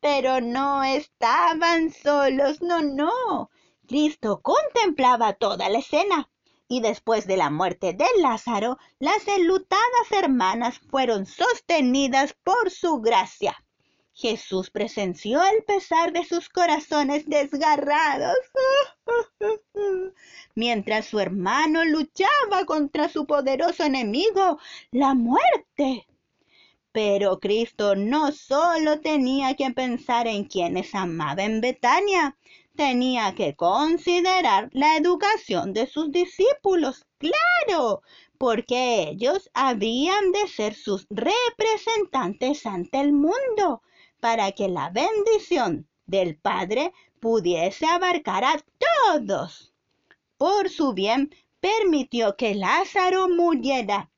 Pero 0.00 0.40
no 0.40 0.82
estaban 0.84 1.90
solos, 1.92 2.62
no, 2.62 2.80
no. 2.82 3.50
Cristo 3.86 4.40
contemplaba 4.42 5.34
toda 5.34 5.68
la 5.68 5.78
escena 5.78 6.30
y 6.66 6.80
después 6.80 7.26
de 7.26 7.36
la 7.36 7.50
muerte 7.50 7.92
de 7.92 8.06
Lázaro, 8.20 8.78
las 8.98 9.28
enlutadas 9.28 10.10
hermanas 10.10 10.80
fueron 10.90 11.26
sostenidas 11.26 12.34
por 12.42 12.70
su 12.70 13.00
gracia. 13.00 13.54
Jesús 14.14 14.70
presenció 14.70 15.42
el 15.42 15.62
pesar 15.64 16.12
de 16.12 16.24
sus 16.24 16.48
corazones 16.48 17.26
desgarrados, 17.26 18.36
mientras 20.54 21.06
su 21.06 21.18
hermano 21.20 21.84
luchaba 21.84 22.64
contra 22.64 23.08
su 23.08 23.26
poderoso 23.26 23.84
enemigo, 23.84 24.58
la 24.90 25.14
muerte. 25.14 26.06
Pero 26.94 27.40
Cristo 27.40 27.96
no 27.96 28.30
solo 28.30 29.00
tenía 29.00 29.56
que 29.56 29.68
pensar 29.72 30.28
en 30.28 30.44
quienes 30.44 30.94
amaba 30.94 31.42
en 31.42 31.60
Betania, 31.60 32.36
tenía 32.76 33.34
que 33.34 33.56
considerar 33.56 34.70
la 34.72 34.96
educación 34.96 35.72
de 35.72 35.88
sus 35.88 36.12
discípulos, 36.12 37.04
claro, 37.18 38.02
porque 38.38 39.08
ellos 39.08 39.50
habían 39.54 40.30
de 40.30 40.46
ser 40.46 40.76
sus 40.76 41.08
representantes 41.10 42.64
ante 42.64 43.00
el 43.00 43.12
mundo, 43.12 43.82
para 44.20 44.52
que 44.52 44.68
la 44.68 44.90
bendición 44.90 45.88
del 46.06 46.36
Padre 46.36 46.92
pudiese 47.18 47.86
abarcar 47.86 48.44
a 48.44 48.62
todos. 49.10 49.74
Por 50.36 50.70
su 50.70 50.92
bien, 50.92 51.34
permitió 51.58 52.36
que 52.36 52.54
Lázaro 52.54 53.28
muriera. 53.28 54.12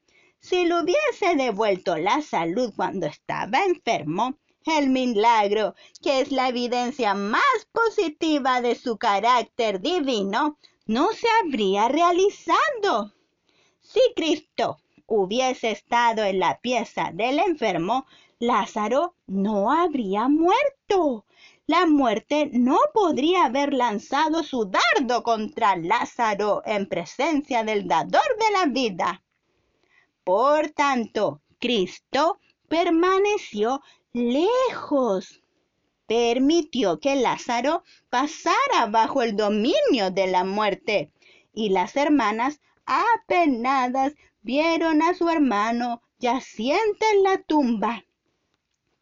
Si 0.49 0.65
le 0.65 0.81
hubiese 0.81 1.35
devuelto 1.35 1.97
la 1.97 2.23
salud 2.23 2.73
cuando 2.77 3.07
estaba 3.07 3.65
enfermo, 3.65 4.37
el 4.65 4.91
milagro, 4.91 5.75
que 6.01 6.21
es 6.21 6.31
la 6.31 6.51
evidencia 6.51 7.15
más 7.15 7.67
positiva 7.73 8.61
de 8.61 8.77
su 8.77 8.97
carácter 8.97 9.81
divino, 9.81 10.57
no 10.87 11.09
se 11.11 11.27
habría 11.43 11.89
realizado. 11.89 13.13
Si 13.81 13.99
Cristo 14.15 14.79
hubiese 15.07 15.73
estado 15.73 16.23
en 16.23 16.39
la 16.39 16.61
pieza 16.61 17.11
del 17.13 17.41
enfermo, 17.41 18.07
Lázaro 18.39 19.17
no 19.27 19.73
habría 19.73 20.29
muerto. 20.29 21.27
La 21.67 21.87
muerte 21.87 22.51
no 22.53 22.79
podría 22.95 23.47
haber 23.47 23.75
lanzado 23.75 24.45
su 24.45 24.71
dardo 24.71 25.25
contra 25.25 25.75
Lázaro 25.75 26.63
en 26.65 26.87
presencia 26.87 27.65
del 27.65 27.89
dador 27.89 28.37
de 28.39 28.53
la 28.53 28.67
vida. 28.67 29.25
Por 30.27 30.71
tanto, 30.71 31.41
Cristo 31.61 32.41
permaneció 32.69 33.81
lejos. 34.13 35.41
permitió 36.09 36.99
que 36.99 37.15
Lázaro 37.15 37.85
pasara 38.11 38.87
bajo 38.91 39.23
el 39.23 39.37
dominio 39.37 40.11
de 40.11 40.27
la 40.27 40.43
muerte. 40.43 41.13
Y 41.55 41.69
las 41.69 41.95
hermanas, 41.95 42.61
apenadas, 42.87 44.15
vieron 44.43 45.01
a 45.01 45.15
su 45.15 45.29
hermano 45.29 46.03
yaciente 46.19 47.07
en 47.15 47.23
la 47.23 47.39
tumba. 47.43 48.05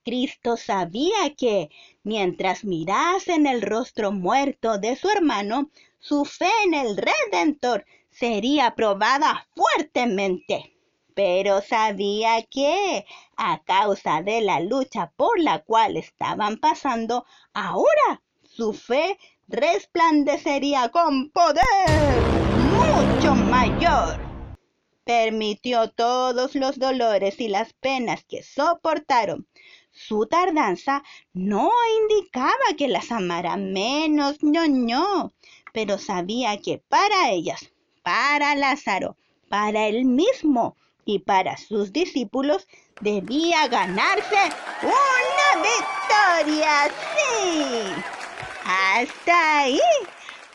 Cristo 0.05 0.59
sabía 0.59 1.35
que, 1.39 1.71
mientras 2.03 2.65
mirasen 2.65 3.47
el 3.47 3.63
rostro 3.63 4.13
muerto 4.13 4.77
de 4.77 4.95
su 4.95 5.09
hermano, 5.09 5.71
su 6.01 6.27
fe 6.27 6.51
en 6.67 6.75
el 6.75 6.99
Redentor 6.99 7.87
sería 8.11 8.75
probada 8.75 9.49
fuertemente 9.57 10.74
pero 11.15 11.63
sabía 11.63 12.43
que, 12.43 13.07
a 13.37 13.63
causa 13.65 14.23
de 14.23 14.41
la 14.41 14.61
lucha 14.61 15.13
por 15.17 15.41
la 15.41 15.61
cual 15.61 15.97
estaban 15.97 16.59
pasando, 16.59 17.25
ahora 17.53 18.23
su 18.43 18.73
fe 18.73 19.19
resplandecería 19.49 20.89
con 20.91 21.31
poder 21.31 21.65
mucho 22.75 23.35
mayor. 23.35 24.21
Permitió 25.05 25.91
todos 25.91 26.55
los 26.55 26.79
dolores 26.79 27.41
y 27.41 27.49
las 27.49 27.73
penas 27.75 28.25
que 28.25 28.43
soportaron. 28.43 29.47
Su 29.91 30.27
tardanza 30.27 31.05
no 31.33 31.71
indicaba 32.01 32.75
que 32.77 32.89
las 32.89 33.13
amara 33.13 33.57
menos, 33.57 34.43
no, 34.43 34.67
no, 34.67 35.33
pero 35.73 35.99
sabía 35.99 36.61
que 36.61 36.79
para 36.79 37.31
ellas, 37.31 37.73
para 38.03 38.57
Lázaro, 38.57 39.17
para 39.49 39.87
él 39.87 40.05
mismo, 40.05 40.77
y 41.05 41.21
para 41.21 41.57
sus 41.57 41.93
discípulos 41.93 42.67
debía 43.01 43.69
ganarse 43.69 44.37
una 44.83 45.63
victoria. 45.63 46.93
Sí. 47.15 48.03
Hasta 48.65 49.61
ahí. 49.61 49.81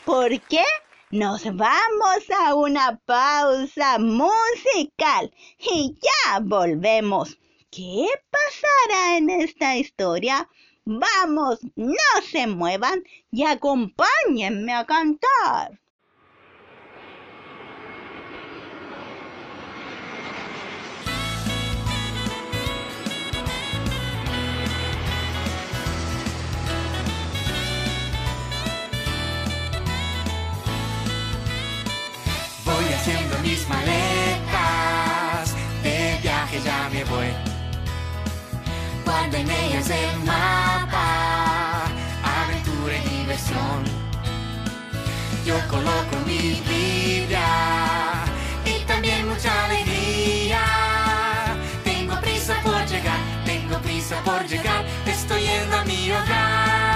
¿Por 0.04 0.40
qué? 0.42 0.64
Nos 1.10 1.44
vamos 1.44 2.30
a 2.44 2.54
una 2.54 2.96
pausa 3.04 3.98
musical 3.98 5.32
y 5.58 5.96
ya 6.00 6.38
volvemos. 6.40 7.38
¿Qué 7.70 8.06
pasará 8.30 9.16
en 9.16 9.30
esta 9.30 9.76
historia? 9.76 10.48
Vamos, 10.84 11.60
no 11.76 12.22
se 12.30 12.46
muevan 12.46 13.02
y 13.30 13.44
acompáñenme 13.44 14.72
a 14.72 14.86
cantar. 14.86 15.80
Mis 33.42 33.66
maletas 33.66 35.54
de 35.82 36.18
viaje 36.20 36.60
ya 36.62 36.90
me 36.92 37.02
voy. 37.04 37.28
Cuando 39.04 39.38
en 39.38 39.50
ellas 39.50 39.88
el 39.88 40.18
mapa, 40.24 41.86
aventura 42.22 42.96
y 42.96 43.08
diversión. 43.20 43.84
Yo 45.46 45.56
coloco 45.68 46.16
mi 46.26 46.60
Biblia 46.68 48.24
y 48.66 48.84
también 48.84 49.26
mucha 49.28 49.64
alegría. 49.64 50.60
Tengo 51.82 52.20
prisa 52.20 52.54
por 52.62 52.84
llegar, 52.86 53.18
tengo 53.46 53.78
prisa 53.78 54.20
por 54.24 54.46
llegar, 54.46 54.84
estoy 55.06 55.42
yendo 55.42 55.76
a 55.78 55.84
mi 55.84 56.12
hogar. 56.12 56.89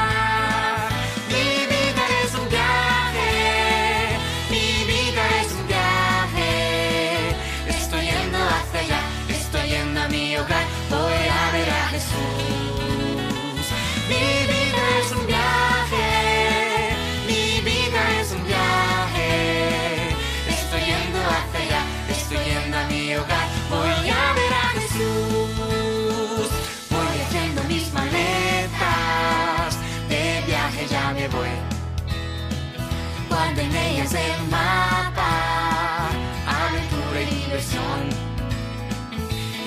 El 34.13 34.49
mapa, 34.51 36.11
aventura 36.47 37.23
y 37.23 37.25
diversión. 37.25 38.11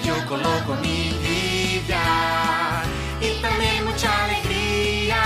Yo 0.06 0.14
coloco 0.28 0.76
mi 0.76 1.10
vida 1.26 2.84
y 3.20 3.42
también 3.42 3.84
mucha 3.86 4.26
alegría. 4.26 5.18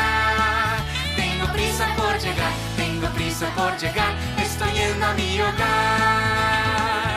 Tengo 1.18 1.52
prisa 1.52 1.94
por 1.98 2.18
llegar, 2.20 2.54
tengo 2.78 3.08
prisa 3.10 3.48
por 3.54 3.78
llegar, 3.78 4.14
estoy 4.42 4.72
yendo 4.72 5.06
a 5.06 5.14
mi 5.14 5.42
hogar. 5.42 7.11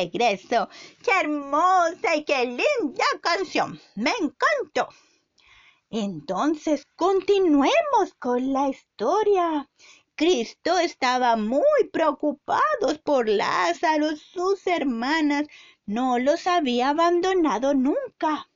Regreso. 0.00 0.68
¡Qué 1.02 1.10
hermosa 1.20 2.16
y 2.16 2.24
qué 2.24 2.44
linda 2.44 3.04
canción! 3.20 3.80
¡Me 3.94 4.12
encantó! 4.20 4.88
Entonces, 5.90 6.86
continuemos 6.96 8.14
con 8.18 8.52
la 8.52 8.68
historia. 8.68 9.68
Cristo 10.14 10.78
estaba 10.78 11.36
muy 11.36 11.88
preocupado 11.92 13.00
por 13.04 13.28
Lázaro, 13.28 14.16
sus 14.16 14.66
hermanas. 14.66 15.46
No 15.86 16.18
los 16.18 16.46
había 16.46 16.90
abandonado 16.90 17.74
nunca. 17.74 18.48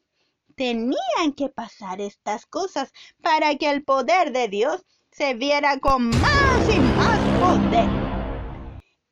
Tenían 0.55 1.33
que 1.37 1.49
pasar 1.49 2.01
estas 2.01 2.47
cosas 2.47 2.93
para 3.21 3.57
que 3.57 3.69
el 3.69 3.83
poder 3.83 4.31
de 4.33 4.49
Dios 4.49 4.85
se 5.11 5.35
viera 5.35 5.81
con 5.81 6.11
más 6.11 6.75
y 6.75 6.79
más 6.79 7.19
poder. 7.41 8.04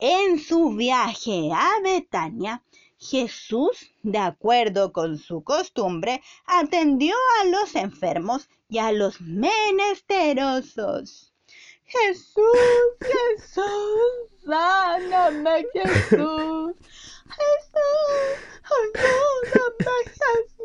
En 0.05 0.41
su 0.41 0.71
viaje 0.71 1.53
a 1.55 1.79
Betania, 1.81 2.65
Jesús, 2.99 3.89
de 4.03 4.19
acuerdo 4.19 4.93
con 4.93 5.17
su 5.17 5.45
costumbre, 5.45 6.21
atendió 6.45 7.15
a 7.41 7.45
los 7.45 7.77
enfermos 7.77 8.49
y 8.69 8.79
a 8.79 8.91
los 8.91 9.21
menesterosos. 9.21 11.33
Jesús, 11.85 12.43
Jesús, 13.01 13.63
sáname, 14.45 15.67
Jesús. 15.73 16.75
Jesús, 17.39 18.41
ayúdame, 18.65 19.87
Jesús. 20.05 20.57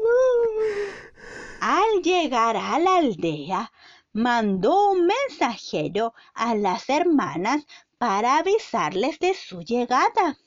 Al 1.62 2.02
llegar 2.02 2.58
a 2.58 2.80
la 2.80 2.98
aldea, 2.98 3.72
mandó 4.14 4.94
un 4.94 5.06
mensajero 5.06 6.16
a 6.34 6.56
las 6.56 6.90
hermanas 6.90 7.68
para 7.98 8.38
avisarles 8.38 9.20
de 9.20 9.34
su 9.34 9.62
llegada. 9.62 10.38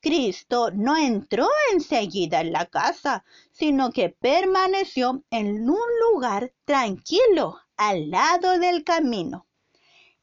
Cristo 0.00 0.70
no 0.70 0.96
entró 0.96 1.48
enseguida 1.72 2.40
en 2.40 2.52
la 2.52 2.66
casa, 2.66 3.24
sino 3.50 3.90
que 3.90 4.10
permaneció 4.10 5.24
en 5.30 5.68
un 5.68 5.88
lugar 6.12 6.52
tranquilo 6.64 7.58
al 7.76 8.10
lado 8.10 8.58
del 8.58 8.84
camino. 8.84 9.46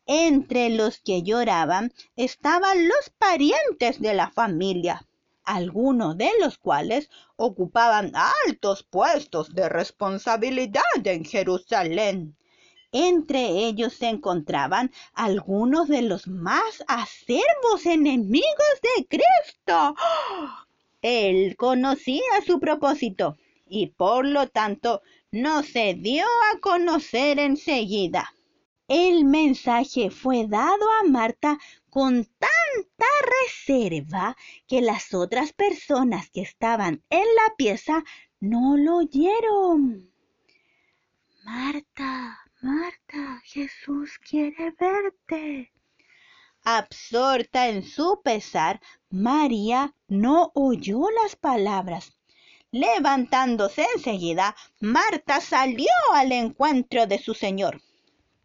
Entre 0.06 0.70
los 0.70 1.00
que 1.00 1.24
lloraban 1.24 1.94
estaban 2.16 2.88
los 2.88 3.10
parientes 3.18 4.00
de 4.00 4.14
la 4.14 4.30
familia, 4.32 5.06
algunos 5.44 6.18
de 6.18 6.30
los 6.40 6.58
cuales 6.58 7.10
ocupaban 7.36 8.14
altos 8.46 8.84
puestos 8.84 9.54
de 9.54 9.70
responsabilidad 9.70 10.84
en 11.04 11.26
Jerusalén. 11.26 12.38
Entre 12.94 13.66
ellos 13.66 13.94
se 13.94 14.08
encontraban 14.08 14.92
algunos 15.14 15.88
de 15.88 16.04
los 16.04 16.28
más 16.28 16.84
acervos 16.88 17.88
enemigos 17.88 18.80
de 18.82 19.08
Cristo. 19.08 19.96
Él 21.02 21.56
conocía 21.58 22.22
su 22.46 22.60
propósito 22.60 23.36
y 23.68 23.88
por 23.88 24.28
lo 24.28 24.48
tanto 24.48 25.02
no 25.32 25.64
se 25.64 25.96
dio 25.96 26.24
a 26.24 26.60
conocer 26.60 27.40
enseguida. 27.40 28.32
El 28.88 29.26
mensaje 29.26 30.12
fue 30.12 30.46
dado 30.46 30.86
a 31.02 31.08
Marta 31.10 31.58
con 31.90 32.26
tanta 32.26 33.08
reserva 33.42 34.38
que 34.68 34.82
las 34.82 35.16
otras 35.16 35.52
personas 35.52 36.30
que 36.30 36.42
estaban 36.42 37.02
en 37.10 37.26
la 37.26 37.56
pieza 37.58 38.04
no 38.40 38.78
lo 38.78 38.98
oyeron. 38.98 40.12
Marta, 41.44 42.43
Marta, 42.64 43.42
Jesús 43.44 44.18
quiere 44.20 44.74
verte. 44.80 45.74
Absorta 46.64 47.68
en 47.68 47.84
su 47.84 48.22
pesar, 48.24 48.80
María 49.10 49.94
no 50.08 50.50
oyó 50.56 51.10
las 51.22 51.36
palabras. 51.36 52.14
Levantándose 52.72 53.86
enseguida, 53.94 54.56
Marta 54.80 55.42
salió 55.42 55.92
al 56.14 56.32
encuentro 56.32 57.06
de 57.06 57.20
su 57.20 57.34
Señor. 57.34 57.82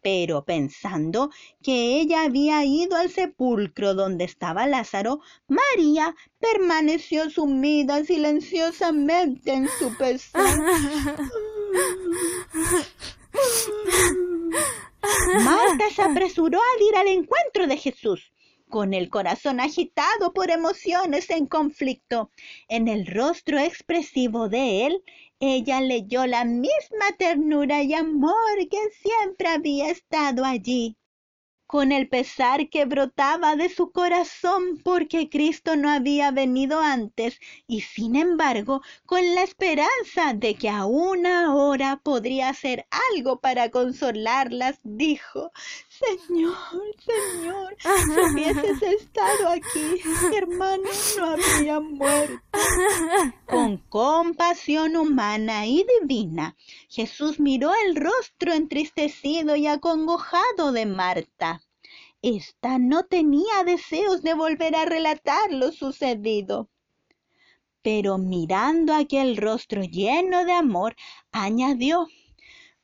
Pero 0.01 0.43
pensando 0.43 1.29
que 1.63 2.01
ella 2.01 2.23
había 2.23 2.65
ido 2.65 2.97
al 2.97 3.09
sepulcro 3.09 3.93
donde 3.93 4.25
estaba 4.25 4.67
Lázaro, 4.67 5.21
María 5.47 6.13
permaneció 6.39 7.29
sumida 7.29 8.03
silenciosamente 8.03 9.53
en 9.53 9.69
su 9.79 9.97
pesar. 9.97 10.59
Marta 15.43 15.89
se 15.95 16.01
apresuró 16.01 16.59
al 16.59 16.81
ir 16.81 16.95
al 16.95 17.07
encuentro 17.07 17.67
de 17.67 17.77
Jesús, 17.77 18.31
con 18.69 18.93
el 18.93 19.09
corazón 19.09 19.59
agitado 19.59 20.33
por 20.33 20.51
emociones 20.51 21.29
en 21.29 21.45
conflicto. 21.45 22.31
En 22.67 22.87
el 22.87 23.05
rostro 23.05 23.59
expresivo 23.59 24.49
de 24.49 24.85
él, 24.85 25.03
ella 25.39 25.81
leyó 25.81 26.25
la 26.25 26.45
misma 26.45 27.11
ternura 27.17 27.81
y 27.83 27.93
amor 27.93 28.57
que 28.69 28.89
siempre 29.01 29.47
había 29.47 29.89
estado 29.89 30.45
allí 30.45 30.97
con 31.69 31.91
el 31.91 32.09
pesar 32.09 32.67
que 32.69 32.85
brotaba 32.85 33.55
de 33.55 33.69
su 33.69 33.91
corazón 33.91 34.81
porque 34.83 35.29
Cristo 35.29 35.75
no 35.75 35.91
había 35.91 36.31
venido 36.31 36.79
antes 36.81 37.39
y 37.67 37.81
sin 37.81 38.15
embargo 38.15 38.81
con 39.05 39.35
la 39.35 39.43
esperanza 39.43 40.33
de 40.33 40.55
que 40.55 40.67
aún 40.67 41.27
ahora 41.27 42.01
podría 42.03 42.49
hacer 42.49 42.87
algo 43.13 43.39
para 43.39 43.69
consolarlas, 43.69 44.79
dijo, 44.81 45.51
Señor, 45.99 46.55
Señor, 46.99 47.75
si 47.79 48.33
hubieses 48.33 48.81
estado 48.81 49.49
aquí, 49.49 50.01
mi 50.29 50.37
hermano 50.37 50.89
no 51.17 51.25
habría 51.25 51.79
muerto. 51.81 52.41
Con 53.45 53.77
compasión 53.89 54.95
humana 54.95 55.65
y 55.65 55.85
divina, 55.99 56.55
Jesús 56.87 57.41
miró 57.41 57.73
el 57.85 57.97
rostro 57.97 58.53
entristecido 58.53 59.57
y 59.57 59.67
acongojado 59.67 60.71
de 60.71 60.85
Marta. 60.85 61.61
Esta 62.21 62.79
no 62.79 63.05
tenía 63.05 63.63
deseos 63.65 64.21
de 64.21 64.35
volver 64.35 64.75
a 64.75 64.85
relatar 64.85 65.51
lo 65.51 65.73
sucedido. 65.73 66.69
Pero 67.81 68.17
mirando 68.17 68.93
aquel 68.93 69.35
rostro 69.35 69.83
lleno 69.83 70.45
de 70.45 70.53
amor, 70.53 70.95
añadió, 71.31 72.07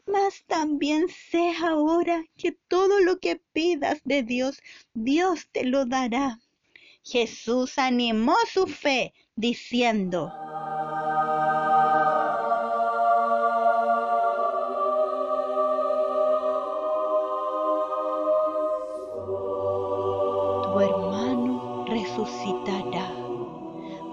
mas 0.05 0.43
también 0.47 1.07
sé 1.09 1.53
ahora 1.63 2.23
que 2.37 2.51
todo 2.67 2.99
lo 2.99 3.19
que 3.19 3.41
pidas 3.53 4.01
de 4.03 4.23
Dios, 4.23 4.61
Dios 4.93 5.47
te 5.51 5.63
lo 5.65 5.85
dará. 5.85 6.39
Jesús 7.03 7.77
animó 7.77 8.35
su 8.51 8.65
fe 8.67 9.13
diciendo, 9.35 10.31
tu 20.63 20.79
hermano 20.79 21.85
resucitará. 21.87 23.11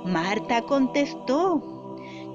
Marta 0.05 0.63
contestó, 0.63 1.72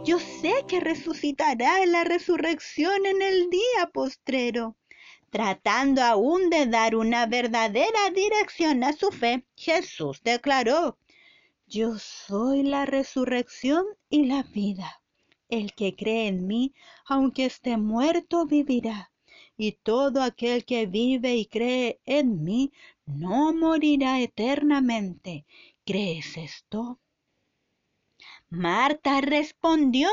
yo 0.06 0.20
sé 0.20 0.54
que 0.68 0.80
resucitará 0.80 1.84
en 1.84 1.92
la 1.92 2.04
resurrección 2.04 3.06
en 3.06 3.22
el 3.22 3.50
día 3.50 3.90
postrero. 3.94 4.78
Tratando 5.30 6.02
aún 6.02 6.50
de 6.50 6.66
dar 6.66 6.96
una 6.96 7.26
verdadera 7.26 8.10
dirección 8.16 8.84
a 8.84 8.94
su 8.94 9.12
fe, 9.12 9.46
Jesús 9.56 10.22
declaró, 10.24 10.98
yo 11.68 11.98
soy 12.00 12.64
la 12.64 12.86
resurrección 12.86 13.86
y 14.10 14.26
la 14.26 14.44
vida. 14.44 15.02
El 15.50 15.74
que 15.74 15.96
cree 15.96 16.28
en 16.28 16.48
mí, 16.48 16.74
aunque 17.06 17.46
esté 17.46 17.78
muerto, 17.78 18.46
vivirá. 18.46 19.12
Y 19.58 19.74
todo 19.74 20.22
aquel 20.22 20.64
que 20.64 20.86
vive 20.86 21.36
y 21.36 21.46
cree 21.46 22.00
en 22.06 22.44
mí, 22.44 22.72
no 23.06 23.54
morirá 23.54 24.22
eternamente. 24.22 25.46
¿Crees 25.86 26.38
esto? 26.38 27.00
Marta 28.50 29.20
respondió, 29.20 30.08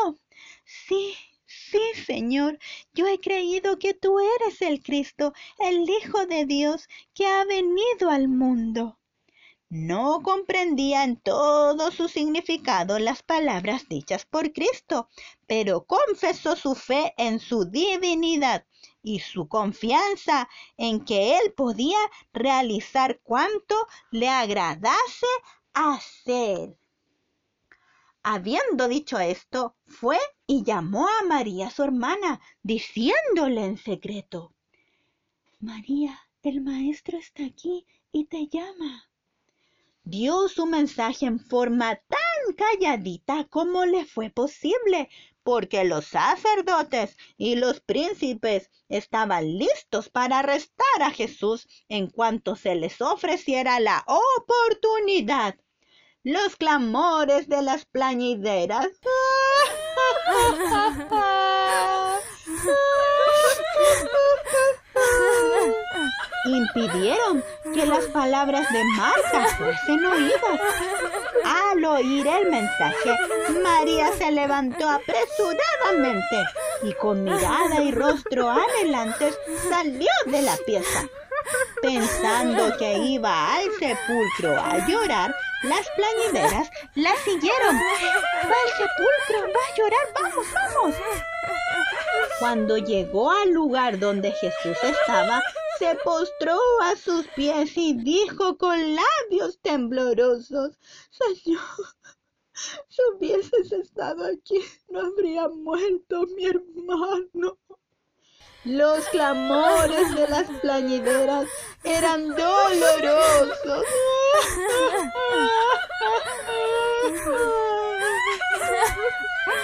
sí, 0.64 1.14
sí, 1.46 1.80
Señor, 2.04 2.58
yo 2.92 3.06
he 3.06 3.20
creído 3.20 3.78
que 3.78 3.94
tú 3.94 4.18
eres 4.18 4.60
el 4.60 4.82
Cristo, 4.82 5.32
el 5.60 5.88
Hijo 5.88 6.26
de 6.26 6.44
Dios, 6.44 6.88
que 7.14 7.28
ha 7.28 7.44
venido 7.44 8.10
al 8.10 8.26
mundo. 8.26 8.98
No 9.68 10.20
comprendía 10.24 11.04
en 11.04 11.16
todo 11.16 11.92
su 11.92 12.08
significado 12.08 12.98
las 12.98 13.22
palabras 13.22 13.88
dichas 13.88 14.26
por 14.26 14.52
Cristo, 14.52 15.08
pero 15.46 15.84
confesó 15.84 16.56
su 16.56 16.74
fe 16.74 17.14
en 17.16 17.38
su 17.38 17.64
divinidad 17.64 18.66
y 19.00 19.20
su 19.20 19.46
confianza 19.46 20.48
en 20.76 21.04
que 21.04 21.38
él 21.38 21.52
podía 21.52 21.98
realizar 22.32 23.20
cuanto 23.22 23.76
le 24.10 24.28
agradase 24.28 25.26
hacer. 25.72 26.76
Habiendo 28.26 28.88
dicho 28.88 29.18
esto, 29.18 29.76
fue 29.84 30.18
y 30.46 30.64
llamó 30.64 31.06
a 31.06 31.24
María 31.28 31.68
su 31.68 31.82
hermana, 31.82 32.40
diciéndole 32.62 33.66
en 33.66 33.76
secreto, 33.76 34.54
María, 35.60 36.18
el 36.42 36.62
maestro 36.62 37.18
está 37.18 37.44
aquí 37.44 37.86
y 38.12 38.24
te 38.24 38.46
llama. 38.46 39.10
Dio 40.04 40.48
su 40.48 40.64
mensaje 40.64 41.26
en 41.26 41.38
forma 41.38 41.96
tan 41.96 42.54
calladita 42.56 43.44
como 43.44 43.84
le 43.84 44.06
fue 44.06 44.30
posible, 44.30 45.10
porque 45.42 45.84
los 45.84 46.06
sacerdotes 46.06 47.18
y 47.36 47.56
los 47.56 47.80
príncipes 47.80 48.70
estaban 48.88 49.58
listos 49.58 50.08
para 50.08 50.38
arrestar 50.38 51.02
a 51.02 51.10
Jesús 51.10 51.68
en 51.90 52.06
cuanto 52.06 52.56
se 52.56 52.74
les 52.74 53.02
ofreciera 53.02 53.80
la 53.80 54.02
oportunidad 54.06 55.56
los 56.24 56.56
clamores 56.56 57.48
de 57.48 57.60
las 57.60 57.84
plañideras. 57.84 58.88
impidieron 66.46 67.44
que 67.74 67.86
las 67.86 68.04
palabras 68.06 68.66
de 68.72 68.84
Marta 68.96 69.56
fuesen 69.56 70.04
oídas. 70.04 70.60
Al 71.44 71.84
oír 71.84 72.26
el 72.26 72.50
mensaje, 72.50 73.18
María 73.62 74.12
se 74.12 74.30
levantó 74.30 74.88
apresuradamente 74.88 76.44
y 76.82 76.92
con 76.94 77.24
mirada 77.24 77.82
y 77.82 77.90
rostro 77.92 78.50
anhelantes 78.50 79.36
salió 79.68 80.10
de 80.26 80.42
la 80.42 80.56
pieza. 80.66 81.08
Pensando 81.82 82.76
que 82.78 82.94
iba 82.98 83.56
al 83.56 83.70
sepulcro 83.78 84.58
a 84.58 84.86
llorar, 84.86 85.34
las 85.64 85.88
plañideras 85.96 86.70
la 86.94 87.14
siguieron. 87.24 87.76
Va 87.76 88.54
al 88.62 88.70
sepulcro, 88.78 89.52
va 89.52 89.60
a 89.60 89.76
llorar, 89.76 90.06
vamos, 90.14 90.46
vamos. 90.52 90.94
Cuando 92.38 92.76
llegó 92.76 93.30
al 93.30 93.50
lugar 93.50 93.98
donde 93.98 94.32
Jesús 94.32 94.76
estaba, 94.82 95.42
se 95.78 95.94
postró 96.04 96.58
a 96.82 96.96
sus 96.96 97.26
pies 97.28 97.76
y 97.76 97.94
dijo 97.94 98.58
con 98.58 98.78
labios 98.94 99.58
temblorosos, 99.62 100.78
Señor, 101.10 101.60
si 102.88 103.02
hubieses 103.12 103.72
estado 103.72 104.26
aquí, 104.26 104.60
no 104.88 105.00
habría 105.00 105.48
muerto 105.48 106.26
mi 106.36 106.46
hermano. 106.46 107.58
Los 108.64 109.06
clamores 109.08 110.14
de 110.14 110.26
las 110.26 110.48
plañideras 110.62 111.46
eran 111.82 112.28
dolorosos. 112.28 113.84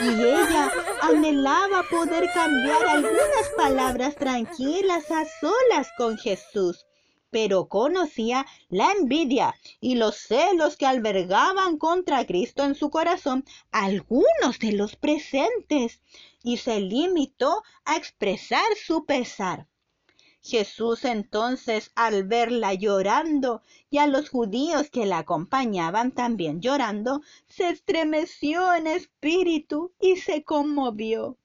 Y 0.02 0.08
ella 0.08 0.72
anhelaba 1.00 1.82
poder 1.90 2.30
cambiar 2.34 2.86
algunas 2.88 3.48
palabras 3.56 4.16
tranquilas 4.16 5.10
a 5.10 5.24
solas 5.40 5.88
con 5.96 6.18
Jesús, 6.18 6.84
pero 7.30 7.68
conocía 7.68 8.44
la 8.68 8.92
envidia 8.92 9.54
y 9.80 9.94
los 9.94 10.16
celos 10.16 10.76
que 10.76 10.84
albergaban 10.84 11.78
contra 11.78 12.26
Cristo 12.26 12.64
en 12.64 12.74
su 12.74 12.90
corazón 12.90 13.46
algunos 13.72 14.58
de 14.60 14.72
los 14.72 14.96
presentes, 14.96 16.00
y 16.42 16.57
se 16.59 16.81
limitó 16.81 17.62
a 17.85 17.96
expresar 17.96 18.64
su 18.76 19.05
pesar. 19.05 19.66
Jesús 20.42 21.05
entonces, 21.05 21.92
al 21.94 22.24
verla 22.24 22.72
llorando 22.72 23.62
y 23.90 23.98
a 23.98 24.07
los 24.07 24.31
judíos 24.31 24.88
que 24.88 25.05
la 25.05 25.18
acompañaban 25.18 26.12
también 26.12 26.62
llorando, 26.62 27.20
se 27.46 27.68
estremeció 27.68 28.72
en 28.72 28.87
espíritu 28.87 29.92
y 30.00 30.16
se 30.16 30.42
conmovió. 30.42 31.37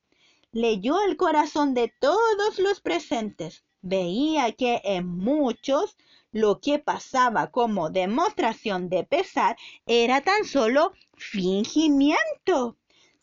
Leyó 0.53 1.01
el 1.01 1.17
corazón 1.17 1.73
de 1.73 1.93
todos 1.99 2.59
los 2.59 2.79
presentes. 2.79 3.65
Veía 3.81 4.53
que 4.53 4.81
en 4.85 5.05
muchos 5.05 5.97
lo 6.31 6.61
que 6.61 6.79
pasaba 6.79 7.51
como 7.51 7.89
demostración 7.89 8.87
de 8.87 9.03
pesar 9.03 9.57
era 9.85 10.21
tan 10.21 10.45
solo 10.45 10.93
fingimiento. 11.15 12.77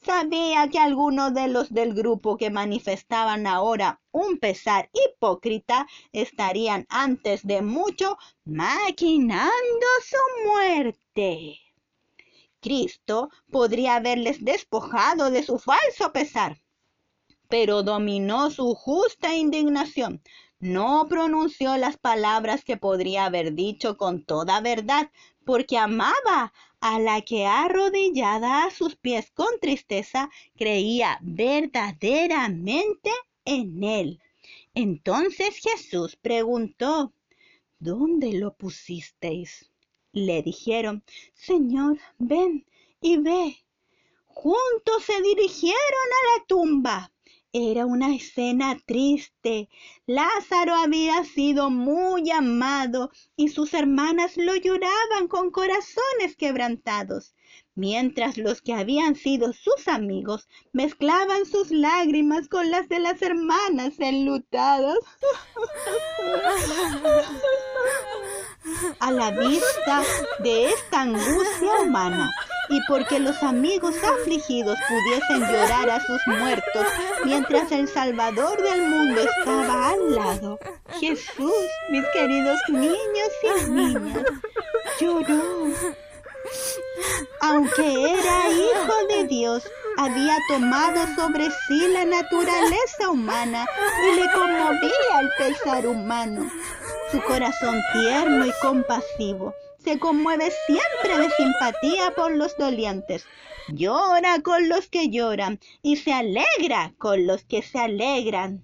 Sabía 0.04 0.68
que 0.68 0.80
algunos 0.80 1.32
de 1.32 1.46
los 1.46 1.72
del 1.72 1.94
grupo 1.94 2.36
que 2.36 2.50
manifestaban 2.50 3.46
ahora 3.46 4.00
un 4.10 4.38
pesar 4.38 4.90
hipócrita 4.92 5.86
estarían 6.10 6.86
antes 6.88 7.46
de 7.46 7.62
mucho 7.62 8.18
maquinando 8.44 9.86
su 10.04 10.48
muerte. 10.48 11.56
Cristo 12.60 13.30
podría 13.52 13.96
haberles 13.96 14.44
despojado 14.44 15.30
de 15.30 15.44
su 15.44 15.60
falso 15.60 16.12
pesar, 16.12 16.60
pero 17.48 17.84
dominó 17.84 18.50
su 18.50 18.74
justa 18.74 19.36
indignación. 19.36 20.20
No 20.58 21.06
pronunció 21.08 21.76
las 21.76 21.96
palabras 21.96 22.64
que 22.64 22.76
podría 22.76 23.26
haber 23.26 23.54
dicho 23.54 23.96
con 23.96 24.24
toda 24.24 24.60
verdad, 24.60 25.10
porque 25.44 25.78
amaba 25.78 26.52
a 26.82 26.98
la 26.98 27.22
que 27.22 27.46
arrodillada 27.46 28.64
a 28.64 28.70
sus 28.70 28.96
pies 28.96 29.30
con 29.30 29.46
tristeza 29.60 30.28
creía 30.56 31.18
verdaderamente 31.22 33.10
en 33.44 33.84
él. 33.84 34.20
Entonces 34.74 35.58
Jesús 35.58 36.16
preguntó, 36.16 37.12
¿Dónde 37.78 38.32
lo 38.32 38.54
pusisteis? 38.54 39.70
Le 40.12 40.42
dijeron, 40.42 41.04
Señor, 41.34 41.98
ven 42.18 42.66
y 43.00 43.16
ve. 43.18 43.58
Juntos 44.26 45.04
se 45.04 45.22
dirigieron 45.22 45.76
a 45.76 46.38
la 46.38 46.46
tumba. 46.46 47.11
Era 47.54 47.84
una 47.84 48.14
escena 48.14 48.78
triste. 48.86 49.68
Lázaro 50.06 50.74
había 50.74 51.22
sido 51.24 51.68
muy 51.68 52.30
amado 52.30 53.10
y 53.36 53.48
sus 53.48 53.74
hermanas 53.74 54.38
lo 54.38 54.56
lloraban 54.56 55.28
con 55.28 55.50
corazones 55.50 56.34
quebrantados, 56.38 57.34
mientras 57.74 58.38
los 58.38 58.62
que 58.62 58.72
habían 58.72 59.16
sido 59.16 59.52
sus 59.52 59.86
amigos 59.86 60.48
mezclaban 60.72 61.44
sus 61.44 61.70
lágrimas 61.70 62.48
con 62.48 62.70
las 62.70 62.88
de 62.88 63.00
las 63.00 63.20
hermanas 63.20 63.96
enlutadas. 63.98 64.96
A 68.98 69.10
la 69.10 69.30
vista 69.30 70.02
de 70.38 70.70
esta 70.70 71.02
angustia 71.02 71.80
humana, 71.82 72.30
y 72.68 72.80
porque 72.88 73.18
los 73.18 73.42
amigos 73.42 73.94
afligidos 74.02 74.78
pudiesen 74.88 75.40
llorar 75.40 75.90
a 75.90 76.00
sus 76.00 76.20
muertos 76.26 76.86
mientras 77.24 77.72
el 77.72 77.88
Salvador 77.88 78.62
del 78.62 78.88
mundo 78.88 79.20
estaba 79.20 79.90
al 79.90 80.14
lado. 80.14 80.58
Jesús, 81.00 81.52
mis 81.90 82.04
queridos 82.12 82.58
niños 82.68 83.30
y 83.42 83.70
niñas, 83.70 84.26
lloró. 85.00 85.68
Aunque 87.40 88.12
era 88.12 88.50
hijo 88.50 89.06
de 89.08 89.24
Dios, 89.24 89.64
había 89.96 90.36
tomado 90.48 91.06
sobre 91.16 91.50
sí 91.50 91.88
la 91.88 92.04
naturaleza 92.04 93.10
humana 93.10 93.66
y 94.06 94.16
le 94.16 94.32
conmovía 94.32 95.20
el 95.20 95.30
pesar 95.38 95.86
humano. 95.86 96.50
Su 97.10 97.20
corazón 97.22 97.80
tierno 97.92 98.46
y 98.46 98.52
compasivo 98.60 99.54
se 99.82 99.98
conmueve 99.98 100.52
siempre 100.66 101.18
de 101.18 101.30
simpatía 101.30 102.14
por 102.14 102.32
los 102.32 102.56
dolientes, 102.56 103.26
llora 103.68 104.40
con 104.40 104.68
los 104.68 104.88
que 104.88 105.08
lloran 105.10 105.58
y 105.82 105.96
se 105.96 106.12
alegra 106.12 106.94
con 106.98 107.26
los 107.26 107.44
que 107.44 107.62
se 107.62 107.78
alegran. 107.78 108.62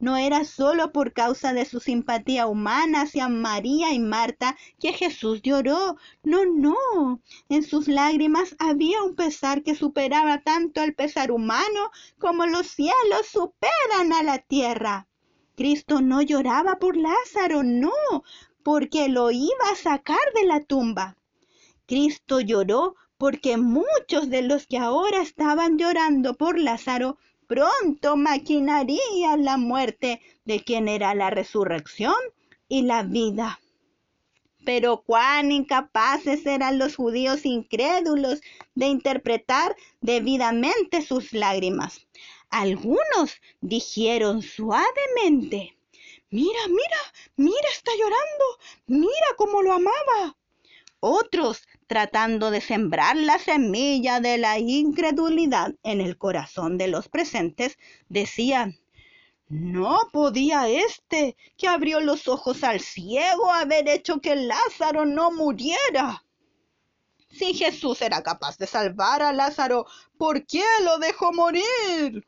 No 0.00 0.16
era 0.16 0.44
solo 0.44 0.92
por 0.92 1.12
causa 1.12 1.52
de 1.52 1.66
su 1.66 1.78
simpatía 1.78 2.46
humana 2.46 3.02
hacia 3.02 3.28
María 3.28 3.92
y 3.92 3.98
Marta 3.98 4.56
que 4.80 4.94
Jesús 4.94 5.42
lloró. 5.42 5.96
No, 6.22 6.46
no. 6.46 7.20
En 7.50 7.62
sus 7.62 7.86
lágrimas 7.86 8.56
había 8.58 9.02
un 9.02 9.14
pesar 9.14 9.62
que 9.62 9.74
superaba 9.74 10.40
tanto 10.40 10.82
el 10.82 10.94
pesar 10.94 11.30
humano 11.30 11.90
como 12.18 12.46
los 12.46 12.66
cielos 12.66 13.26
superan 13.30 14.14
a 14.14 14.22
la 14.22 14.38
tierra. 14.38 15.06
Cristo 15.54 16.00
no 16.00 16.22
lloraba 16.22 16.78
por 16.78 16.96
Lázaro, 16.96 17.62
no, 17.62 17.92
porque 18.62 19.08
lo 19.08 19.30
iba 19.30 19.70
a 19.72 19.76
sacar 19.76 20.18
de 20.34 20.44
la 20.44 20.60
tumba. 20.60 21.16
Cristo 21.86 22.40
lloró 22.40 22.94
porque 23.18 23.56
muchos 23.56 24.30
de 24.30 24.42
los 24.42 24.66
que 24.66 24.78
ahora 24.78 25.20
estaban 25.20 25.76
llorando 25.76 26.34
por 26.34 26.58
Lázaro 26.58 27.18
pronto 27.46 28.16
maquinarían 28.16 29.44
la 29.44 29.56
muerte 29.56 30.20
de 30.44 30.62
quien 30.62 30.88
era 30.88 31.14
la 31.14 31.30
resurrección 31.30 32.14
y 32.68 32.82
la 32.82 33.02
vida. 33.02 33.60
Pero 34.64 35.02
cuán 35.02 35.50
incapaces 35.50 36.46
eran 36.46 36.78
los 36.78 36.96
judíos 36.96 37.44
incrédulos 37.44 38.40
de 38.74 38.86
interpretar 38.86 39.74
debidamente 40.00 41.02
sus 41.02 41.32
lágrimas. 41.32 42.06
Algunos 42.50 43.40
dijeron 43.60 44.42
suavemente, 44.42 45.76
Mira, 46.30 46.60
mira, 46.68 46.98
mira, 47.36 47.68
está 47.72 47.90
llorando. 47.92 48.44
Mira 48.86 49.26
cómo 49.36 49.62
lo 49.62 49.72
amaba. 49.72 50.36
Otros, 51.00 51.66
tratando 51.86 52.50
de 52.50 52.60
sembrar 52.60 53.16
la 53.16 53.38
semilla 53.38 54.20
de 54.20 54.38
la 54.38 54.58
incredulidad 54.58 55.74
en 55.82 56.00
el 56.00 56.18
corazón 56.18 56.78
de 56.78 56.88
los 56.88 57.08
presentes, 57.08 57.78
decían, 58.08 58.78
no 59.48 60.08
podía 60.12 60.68
este, 60.68 61.36
que 61.56 61.66
abrió 61.66 62.00
los 62.00 62.28
ojos 62.28 62.62
al 62.62 62.80
ciego, 62.80 63.52
haber 63.52 63.88
hecho 63.88 64.20
que 64.20 64.36
Lázaro 64.36 65.06
no 65.06 65.32
muriera. 65.32 66.24
Si 67.30 67.54
Jesús 67.54 68.02
era 68.02 68.22
capaz 68.22 68.58
de 68.58 68.68
salvar 68.68 69.22
a 69.22 69.32
Lázaro, 69.32 69.86
¿por 70.16 70.46
qué 70.46 70.64
lo 70.84 70.98
dejó 70.98 71.32
morir? 71.32 72.24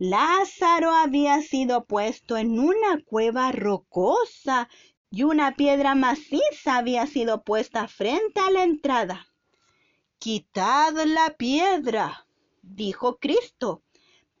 Lázaro 0.00 0.92
había 0.92 1.42
sido 1.42 1.84
puesto 1.84 2.36
en 2.36 2.60
una 2.60 3.02
cueva 3.04 3.50
rocosa 3.50 4.68
y 5.10 5.24
una 5.24 5.56
piedra 5.56 5.96
maciza 5.96 6.76
había 6.76 7.08
sido 7.08 7.42
puesta 7.42 7.88
frente 7.88 8.38
a 8.38 8.50
la 8.52 8.62
entrada. 8.62 9.26
Quitad 10.20 10.92
la 11.04 11.34
piedra, 11.36 12.28
dijo 12.62 13.18
Cristo. 13.18 13.82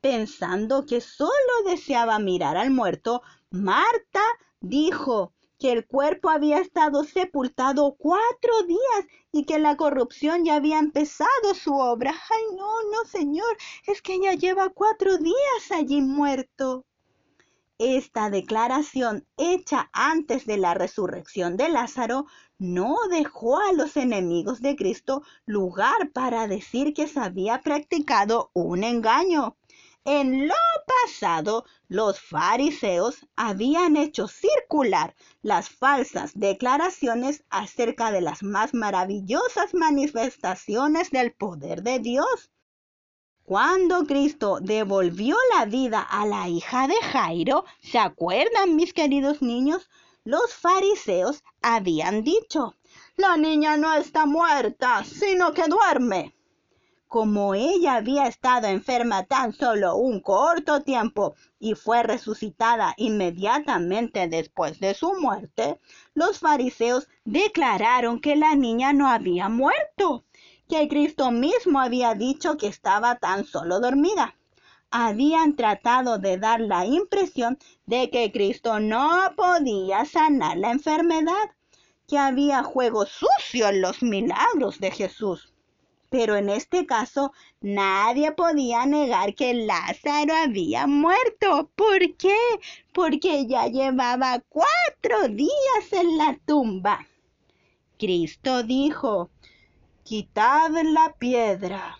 Pensando 0.00 0.86
que 0.86 1.00
solo 1.00 1.32
deseaba 1.66 2.20
mirar 2.20 2.56
al 2.56 2.70
muerto, 2.70 3.22
Marta 3.50 4.22
dijo, 4.60 5.32
que 5.58 5.72
el 5.72 5.86
cuerpo 5.86 6.30
había 6.30 6.58
estado 6.58 7.04
sepultado 7.04 7.96
cuatro 7.98 8.62
días 8.66 9.06
y 9.32 9.44
que 9.44 9.58
la 9.58 9.76
corrupción 9.76 10.44
ya 10.44 10.54
había 10.54 10.78
empezado 10.78 11.54
su 11.54 11.74
obra. 11.74 12.14
Ay, 12.30 12.56
no, 12.56 12.82
no, 12.90 13.04
Señor, 13.08 13.56
es 13.86 14.00
que 14.02 14.14
ella 14.14 14.34
lleva 14.34 14.68
cuatro 14.68 15.18
días 15.18 15.70
allí 15.70 16.00
muerto. 16.00 16.84
Esta 17.78 18.28
declaración 18.28 19.24
hecha 19.36 19.88
antes 19.92 20.46
de 20.46 20.56
la 20.58 20.74
resurrección 20.74 21.56
de 21.56 21.68
Lázaro 21.68 22.26
no 22.58 22.96
dejó 23.08 23.60
a 23.60 23.72
los 23.72 23.96
enemigos 23.96 24.60
de 24.60 24.74
Cristo 24.74 25.22
lugar 25.46 26.10
para 26.12 26.48
decir 26.48 26.92
que 26.92 27.06
se 27.06 27.20
había 27.20 27.60
practicado 27.60 28.50
un 28.52 28.82
engaño. 28.82 29.56
En 30.04 30.48
lo 30.48 30.54
pasado 31.04 31.64
los 31.88 32.20
fariseos 32.20 33.26
habían 33.36 33.96
hecho 33.96 34.26
circular 34.26 35.14
las 35.42 35.68
falsas 35.68 36.32
declaraciones 36.34 37.44
acerca 37.50 38.10
de 38.10 38.20
las 38.20 38.42
más 38.42 38.74
maravillosas 38.74 39.74
manifestaciones 39.74 41.10
del 41.10 41.32
poder 41.32 41.82
de 41.82 41.98
Dios. 42.00 42.50
Cuando 43.44 44.04
Cristo 44.04 44.58
devolvió 44.60 45.36
la 45.56 45.64
vida 45.64 46.00
a 46.02 46.26
la 46.26 46.48
hija 46.48 46.86
de 46.86 46.96
Jairo, 47.12 47.64
¿se 47.80 47.98
acuerdan 47.98 48.76
mis 48.76 48.92
queridos 48.92 49.40
niños? 49.40 49.88
Los 50.24 50.52
fariseos 50.54 51.42
habían 51.62 52.22
dicho, 52.24 52.76
la 53.16 53.36
niña 53.36 53.76
no 53.76 53.94
está 53.94 54.26
muerta, 54.26 55.02
sino 55.04 55.54
que 55.54 55.64
duerme. 55.66 56.37
Como 57.08 57.54
ella 57.54 57.94
había 57.94 58.26
estado 58.26 58.66
enferma 58.66 59.24
tan 59.24 59.54
solo 59.54 59.96
un 59.96 60.20
corto 60.20 60.82
tiempo 60.82 61.34
y 61.58 61.74
fue 61.74 62.02
resucitada 62.02 62.92
inmediatamente 62.98 64.28
después 64.28 64.78
de 64.78 64.92
su 64.92 65.14
muerte, 65.14 65.80
los 66.12 66.38
fariseos 66.38 67.08
declararon 67.24 68.20
que 68.20 68.36
la 68.36 68.54
niña 68.54 68.92
no 68.92 69.08
había 69.08 69.48
muerto 69.48 70.24
que 70.68 70.86
Cristo 70.86 71.30
mismo 71.30 71.80
había 71.80 72.14
dicho 72.14 72.58
que 72.58 72.66
estaba 72.66 73.14
tan 73.14 73.46
solo 73.46 73.80
dormida. 73.80 74.36
Habían 74.90 75.56
tratado 75.56 76.18
de 76.18 76.36
dar 76.36 76.60
la 76.60 76.84
impresión 76.84 77.58
de 77.86 78.10
que 78.10 78.30
Cristo 78.30 78.80
no 78.80 79.32
podía 79.34 80.04
sanar 80.04 80.58
la 80.58 80.72
enfermedad, 80.72 81.56
que 82.06 82.18
había 82.18 82.62
juego 82.62 83.06
sucio 83.06 83.68
en 83.68 83.80
los 83.80 84.02
milagros 84.02 84.78
de 84.78 84.90
Jesús. 84.90 85.54
Pero 86.10 86.36
en 86.36 86.48
este 86.48 86.86
caso 86.86 87.32
nadie 87.60 88.32
podía 88.32 88.86
negar 88.86 89.34
que 89.34 89.52
Lázaro 89.52 90.34
había 90.34 90.86
muerto. 90.86 91.70
¿Por 91.74 92.16
qué? 92.16 92.36
Porque 92.94 93.46
ya 93.46 93.66
llevaba 93.66 94.42
cuatro 94.48 95.28
días 95.28 95.92
en 95.92 96.16
la 96.16 96.38
tumba. 96.46 97.06
Cristo 97.98 98.62
dijo, 98.62 99.30
quitad 100.02 100.70
la 100.82 101.14
piedra. 101.18 101.98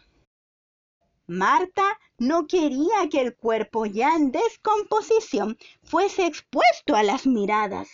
Marta 1.27 1.99
no 2.17 2.47
quería 2.47 3.09
que 3.11 3.21
el 3.21 3.37
cuerpo 3.37 3.85
ya 3.85 4.15
en 4.17 4.33
descomposición 4.33 5.59
fuese 5.83 6.25
expuesto 6.25 6.97
a 6.97 7.03
las 7.03 7.27
miradas. 7.27 7.91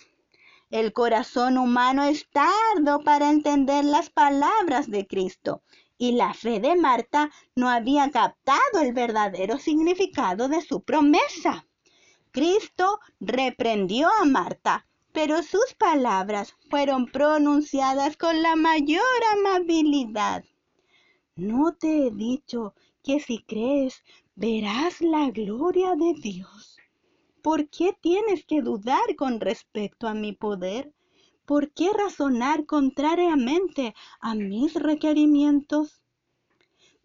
El 0.71 0.93
corazón 0.93 1.59
humano 1.59 2.05
es 2.05 2.29
tardo 2.31 3.03
para 3.03 3.31
entender 3.31 3.85
las 3.85 4.11
palabras 4.11 4.89
de 4.89 5.07
Cristo 5.07 5.63
y 5.99 6.13
la 6.13 6.35
fe 6.35 6.61
de 6.61 6.77
Marta 6.77 7.31
no 7.55 7.69
había 7.69 8.11
captado 8.11 8.81
el 8.81 8.93
verdadero 8.93 9.59
significado 9.59 10.49
de 10.49 10.61
su 10.61 10.83
promesa. 10.83 11.67
Cristo 12.33 13.01
reprendió 13.21 14.09
a 14.21 14.25
Marta 14.25 14.87
pero 15.15 15.45
sus 15.45 15.75
palabras 15.79 16.57
fueron 16.69 17.07
pronunciadas 17.07 18.17
con 18.17 18.43
la 18.43 18.57
mayor 18.57 19.05
amabilidad. 19.33 20.45
¿No 21.37 21.73
te 21.73 22.09
he 22.09 22.11
dicho 22.11 22.75
que 23.05 23.21
si 23.21 23.39
crees 23.45 24.03
verás 24.35 25.01
la 25.01 25.31
gloria 25.31 25.95
de 25.95 26.15
Dios? 26.15 26.79
¿Por 27.43 27.69
qué 27.69 27.97
tienes 28.01 28.45
que 28.45 28.61
dudar 28.61 29.15
con 29.17 29.39
respecto 29.39 30.09
a 30.09 30.15
mi 30.15 30.33
poder? 30.33 30.93
¿Por 31.45 31.71
qué 31.73 31.91
razonar 31.93 32.67
contrariamente 32.67 33.95
a 34.21 34.35
mis 34.35 34.75
requerimientos? 34.75 36.03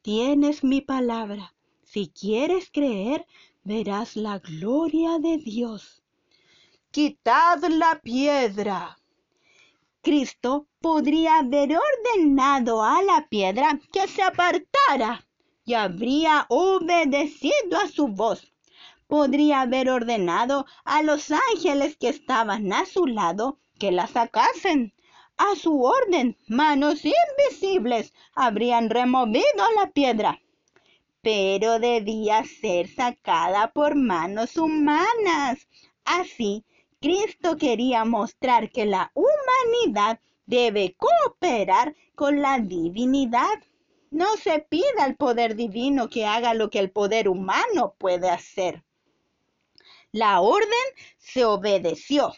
Tienes 0.02 0.64
mi 0.64 0.82
palabra. 0.82 1.54
Si 1.84 2.08
quieres 2.08 2.70
creer, 2.72 3.26
verás 3.64 4.16
la 4.16 4.40
gloria 4.40 5.20
de 5.20 5.38
Dios 5.38 6.00
quitad 6.92 7.60
la 7.70 8.00
piedra. 8.02 8.98
Cristo 10.02 10.68
podría 10.82 11.38
haber 11.38 11.78
ordenado 11.78 12.84
a 12.84 13.02
la 13.04 13.28
piedra 13.30 13.80
que 13.94 14.08
se 14.08 14.24
apartara 14.24 15.28
y 15.66 15.76
habría 15.76 16.48
obedecido 16.50 17.78
a 17.84 17.88
su 17.88 18.08
voz. 18.08 18.52
Podría 19.08 19.62
haber 19.62 19.90
ordenado 19.90 20.66
a 20.84 21.04
los 21.04 21.32
ángeles 21.32 21.96
que 21.96 22.10
estaban 22.10 22.74
a 22.74 22.86
su 22.86 23.06
lado 23.06 23.60
que 23.80 23.92
la 23.92 24.08
sacasen. 24.08 24.94
A 25.38 25.56
su 25.56 25.82
orden, 25.82 26.38
manos 26.48 27.02
invisibles 27.06 28.14
habrían 28.36 28.90
removido 28.90 29.64
la 29.78 29.90
piedra, 29.92 30.42
pero 31.22 31.80
debía 31.80 32.44
ser 32.44 32.88
sacada 32.94 33.72
por 33.72 33.96
manos 33.96 34.58
humanas. 34.58 35.68
Así 36.04 36.66
Cristo 37.02 37.56
quería 37.56 38.04
mostrar 38.04 38.70
que 38.72 38.86
la 38.86 39.12
humanidad 39.14 40.20
debe 40.46 40.98
cooperar 40.98 41.96
con 42.16 42.42
la 42.42 42.60
divinidad. 42.60 43.64
No 44.12 44.36
se 44.36 44.60
pida 44.60 45.06
al 45.06 45.16
poder 45.16 45.56
divino 45.56 46.10
que 46.10 46.26
haga 46.26 46.54
lo 46.54 46.70
que 46.70 46.80
el 46.80 46.92
poder 46.92 47.30
humano 47.30 47.96
puede 47.98 48.30
hacer. 48.30 48.84
La 50.12 50.42
orden 50.42 50.88
se 51.18 51.46
obedeció. 51.46 52.34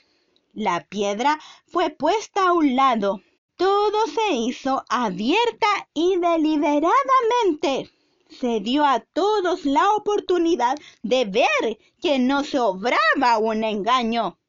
La 0.53 0.85
piedra 0.89 1.39
fue 1.67 1.89
puesta 1.89 2.49
a 2.49 2.53
un 2.53 2.75
lado. 2.75 3.21
Todo 3.55 4.07
se 4.07 4.33
hizo 4.33 4.83
abierta 4.89 5.67
y 5.93 6.17
deliberadamente 6.17 7.89
se 8.29 8.59
dio 8.59 8.85
a 8.85 8.99
todos 8.99 9.65
la 9.65 9.91
oportunidad 9.93 10.77
de 11.03 11.25
ver 11.25 11.79
que 12.01 12.17
no 12.19 12.43
se 12.43 12.59
obraba 12.59 13.37
un 13.39 13.63
engaño. 13.63 14.39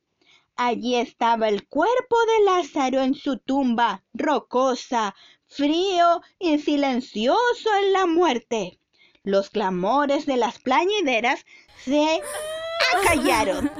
Allí 0.57 0.97
estaba 0.97 1.49
el 1.49 1.67
cuerpo 1.67 2.17
de 2.27 2.45
Lázaro 2.45 3.01
en 3.01 3.15
su 3.15 3.39
tumba, 3.39 4.05
rocosa, 4.13 5.15
frío 5.47 6.21
y 6.39 6.59
silencioso 6.59 7.71
en 7.83 7.93
la 7.93 8.07
muerte. 8.07 8.79
Los 9.25 9.51
clamores 9.51 10.27
de 10.27 10.37
las 10.37 10.59
plañideras 10.59 11.45
se 11.85 12.21
acallaron. 12.95 13.71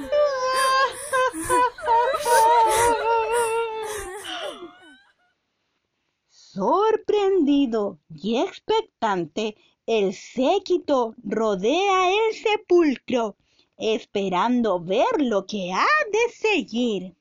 Sorprendido 6.29 7.99
y 8.09 8.37
expectante, 8.37 9.55
el 9.85 10.13
séquito 10.13 11.15
rodea 11.23 12.11
el 12.11 12.35
sepulcro 12.35 13.35
esperando 13.77 14.79
ver 14.79 15.19
lo 15.19 15.45
que 15.45 15.73
ha 15.73 15.85
de 16.11 16.33
seguir. 16.33 17.15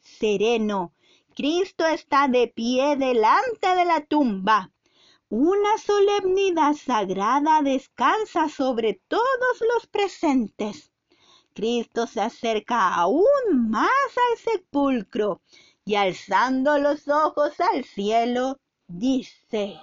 Sereno, 0.00 0.92
Cristo 1.34 1.86
está 1.86 2.28
de 2.28 2.48
pie 2.48 2.96
delante 2.96 3.74
de 3.74 3.84
la 3.84 4.00
tumba. 4.02 4.70
Una 5.28 5.76
solemnidad 5.78 6.74
sagrada 6.74 7.60
descansa 7.62 8.48
sobre 8.48 9.00
todos 9.08 9.60
los 9.74 9.86
presentes. 9.86 10.92
Cristo 11.56 12.06
se 12.06 12.20
acerca 12.20 12.94
aún 12.94 13.70
más 13.70 13.88
al 14.14 14.36
sepulcro 14.36 15.40
y 15.86 15.94
alzando 15.94 16.76
los 16.76 17.08
ojos 17.08 17.58
al 17.72 17.82
cielo, 17.82 18.58
dice, 18.86 19.78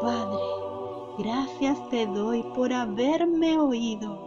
Padre, 0.00 0.44
gracias 1.18 1.88
te 1.90 2.06
doy 2.06 2.44
por 2.54 2.72
haberme 2.72 3.58
oído. 3.58 4.24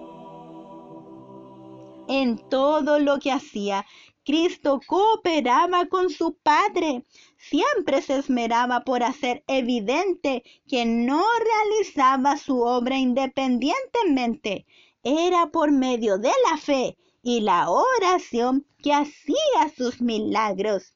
En 2.10 2.38
todo 2.50 3.00
lo 3.00 3.18
que 3.20 3.32
hacía, 3.32 3.86
Cristo 4.30 4.80
cooperaba 4.86 5.88
con 5.88 6.12
su 6.12 6.36
Padre. 6.36 7.04
Siempre 7.36 8.00
se 8.04 8.18
esmeraba 8.20 8.82
por 8.82 9.02
hacer 9.02 9.44
evidente 9.48 10.44
que 10.68 10.86
no 10.86 11.24
realizaba 11.40 12.38
su 12.38 12.62
obra 12.62 13.00
independientemente. 13.00 14.68
Era 15.02 15.48
por 15.48 15.72
medio 15.72 16.20
de 16.20 16.32
la 16.48 16.58
fe 16.58 16.96
y 17.24 17.40
la 17.40 17.72
oración 17.72 18.68
que 18.84 18.94
hacía 18.94 19.74
sus 19.76 20.00
milagros. 20.00 20.94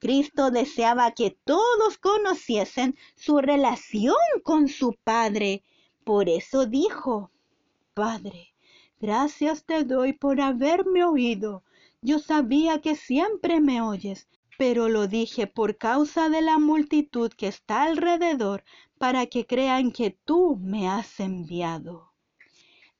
Cristo 0.00 0.50
deseaba 0.50 1.12
que 1.12 1.30
todos 1.44 1.96
conociesen 1.98 2.96
su 3.14 3.38
relación 3.38 4.16
con 4.42 4.66
su 4.66 4.96
Padre. 5.04 5.62
Por 6.02 6.28
eso 6.28 6.66
dijo, 6.66 7.30
Padre, 7.94 8.52
gracias 9.00 9.64
te 9.64 9.84
doy 9.84 10.12
por 10.12 10.40
haberme 10.40 11.04
oído. 11.04 11.62
Yo 12.06 12.18
sabía 12.18 12.82
que 12.82 12.96
siempre 12.96 13.62
me 13.62 13.80
oyes, 13.80 14.28
pero 14.58 14.90
lo 14.90 15.06
dije 15.06 15.46
por 15.46 15.78
causa 15.78 16.28
de 16.28 16.42
la 16.42 16.58
multitud 16.58 17.32
que 17.32 17.46
está 17.46 17.84
alrededor, 17.84 18.62
para 18.98 19.24
que 19.24 19.46
crean 19.46 19.90
que 19.90 20.10
tú 20.10 20.58
me 20.60 20.86
has 20.86 21.18
enviado. 21.18 22.12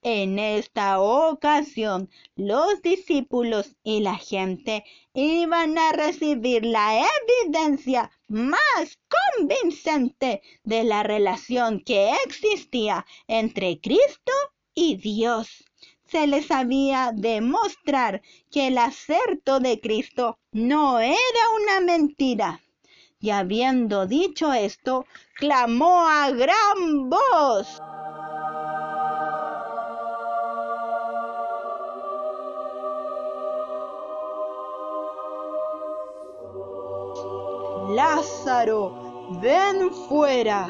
En 0.01 0.39
esta 0.39 1.03
ocasión, 1.03 2.09
los 2.35 2.81
discípulos 2.81 3.77
y 3.83 4.01
la 4.01 4.17
gente 4.17 4.85
iban 5.13 5.77
a 5.77 5.93
recibir 5.93 6.65
la 6.65 7.05
evidencia 7.45 8.11
más 8.27 8.99
convincente 9.37 10.41
de 10.63 10.83
la 10.83 11.03
relación 11.03 11.81
que 11.81 12.11
existía 12.25 13.05
entre 13.29 13.79
Cristo 13.83 14.33
y 14.75 14.97
Dios. 14.97 15.63
Se 16.07 16.27
les 16.27 16.51
había 16.51 17.13
de 17.13 17.41
mostrar 17.41 18.23
que 18.51 18.69
el 18.69 18.79
acerto 18.79 19.61
de 19.61 19.81
Cristo 19.81 20.39
no 20.53 21.01
era 21.01 21.17
una 21.61 21.81
mentira. 21.81 22.61
Y 23.21 23.31
habiendo 23.31 24.07
dicho 24.07 24.53
esto, 24.53 25.07
clamó 25.39 26.07
a 26.07 26.31
gran 26.31 27.09
voz. 27.09 27.81
Lázaro, 37.95 39.39
ven 39.41 39.91
fuera. 40.09 40.69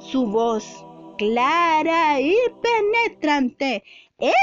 Su 0.00 0.26
voz, 0.26 0.84
clara 1.18 2.20
y 2.20 2.36
penetrante, 2.62 3.82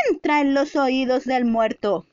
entra 0.10 0.42
en 0.42 0.54
los 0.54 0.76
oídos 0.76 1.24
del 1.24 1.46
muerto. 1.46 2.06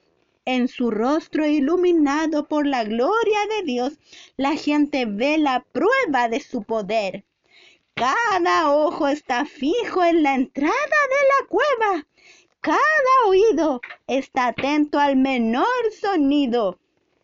En 0.45 0.69
su 0.69 0.91
rostro 0.91 1.47
iluminado 1.47 2.49
por 2.49 2.67
la 2.67 2.85
gloria 2.85 3.39
de 3.57 3.65
Dios, 3.65 3.99
la 4.37 4.57
gente 4.57 5.05
ve 5.05 5.37
la 5.37 5.65
prueba 5.73 6.29
de 6.29 6.41
su 6.41 6.63
poder. 6.63 7.25
Cada 7.95 8.75
ojo 8.75 9.09
está 9.09 9.45
fijo 9.45 10.03
en 10.03 10.23
la 10.23 10.35
entrada 10.35 10.73
de 10.73 11.27
la 11.33 11.49
cueva. 11.49 12.07
Cada 12.61 13.29
oído 13.29 13.81
está 14.07 14.49
atento 14.49 14.99
al 14.99 15.17
menor 15.17 15.67
sonido 16.01 16.79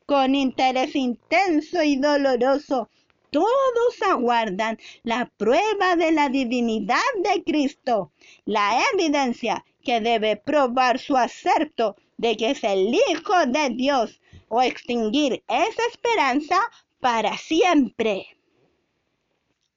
con 0.07 0.35
interés 0.35 0.97
intenso 0.97 1.83
y 1.83 1.97
doloroso. 1.97 2.89
Todos 3.31 4.03
aguardan 4.09 4.79
la 5.03 5.31
prueba 5.37 5.97
de 5.97 6.13
la 6.13 6.29
divinidad 6.29 6.99
de 7.17 7.45
Cristo, 7.45 8.11
la 8.47 8.81
evidencia 8.95 9.65
que 9.83 10.01
debe 10.01 10.37
probar 10.37 10.99
su 10.99 11.17
acerto 11.17 11.97
de 12.17 12.37
que 12.37 12.51
es 12.51 12.65
el 12.65 12.95
Hijo 12.95 13.47
de 13.47 13.71
Dios 13.71 14.21
o 14.49 14.63
extinguir 14.63 15.43
esa 15.47 15.83
esperanza 15.91 16.57
para 17.01 17.37
siempre. 17.37 18.39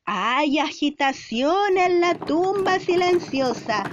Hay 0.06 0.58
agitación 0.60 1.78
en 1.78 2.02
la 2.02 2.16
tumba 2.16 2.80
silenciosa 2.80 3.84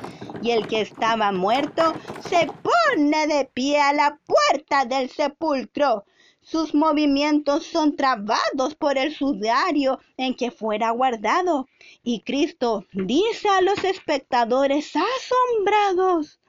y 0.43 0.53
el 0.53 0.67
que 0.67 0.81
estaba 0.81 1.33
muerto 1.33 1.95
se 2.29 2.49
pone 2.63 3.27
de 3.27 3.45
pie 3.45 3.81
a 3.81 3.93
la 3.93 4.19
puerta 4.25 4.85
del 4.85 5.11
sepulcro 5.11 6.05
sus 6.51 6.75
movimientos 6.75 7.67
son 7.67 7.95
trabados 7.95 8.75
por 8.75 8.97
el 8.97 9.15
sudario 9.15 10.01
en 10.17 10.35
que 10.35 10.51
fuera 10.51 10.91
guardado. 10.91 11.69
Y 12.03 12.23
Cristo 12.23 12.87
dice 12.93 13.49
a 13.51 13.61
los 13.61 13.85
espectadores 13.85 14.93
asombrados, 14.97 16.41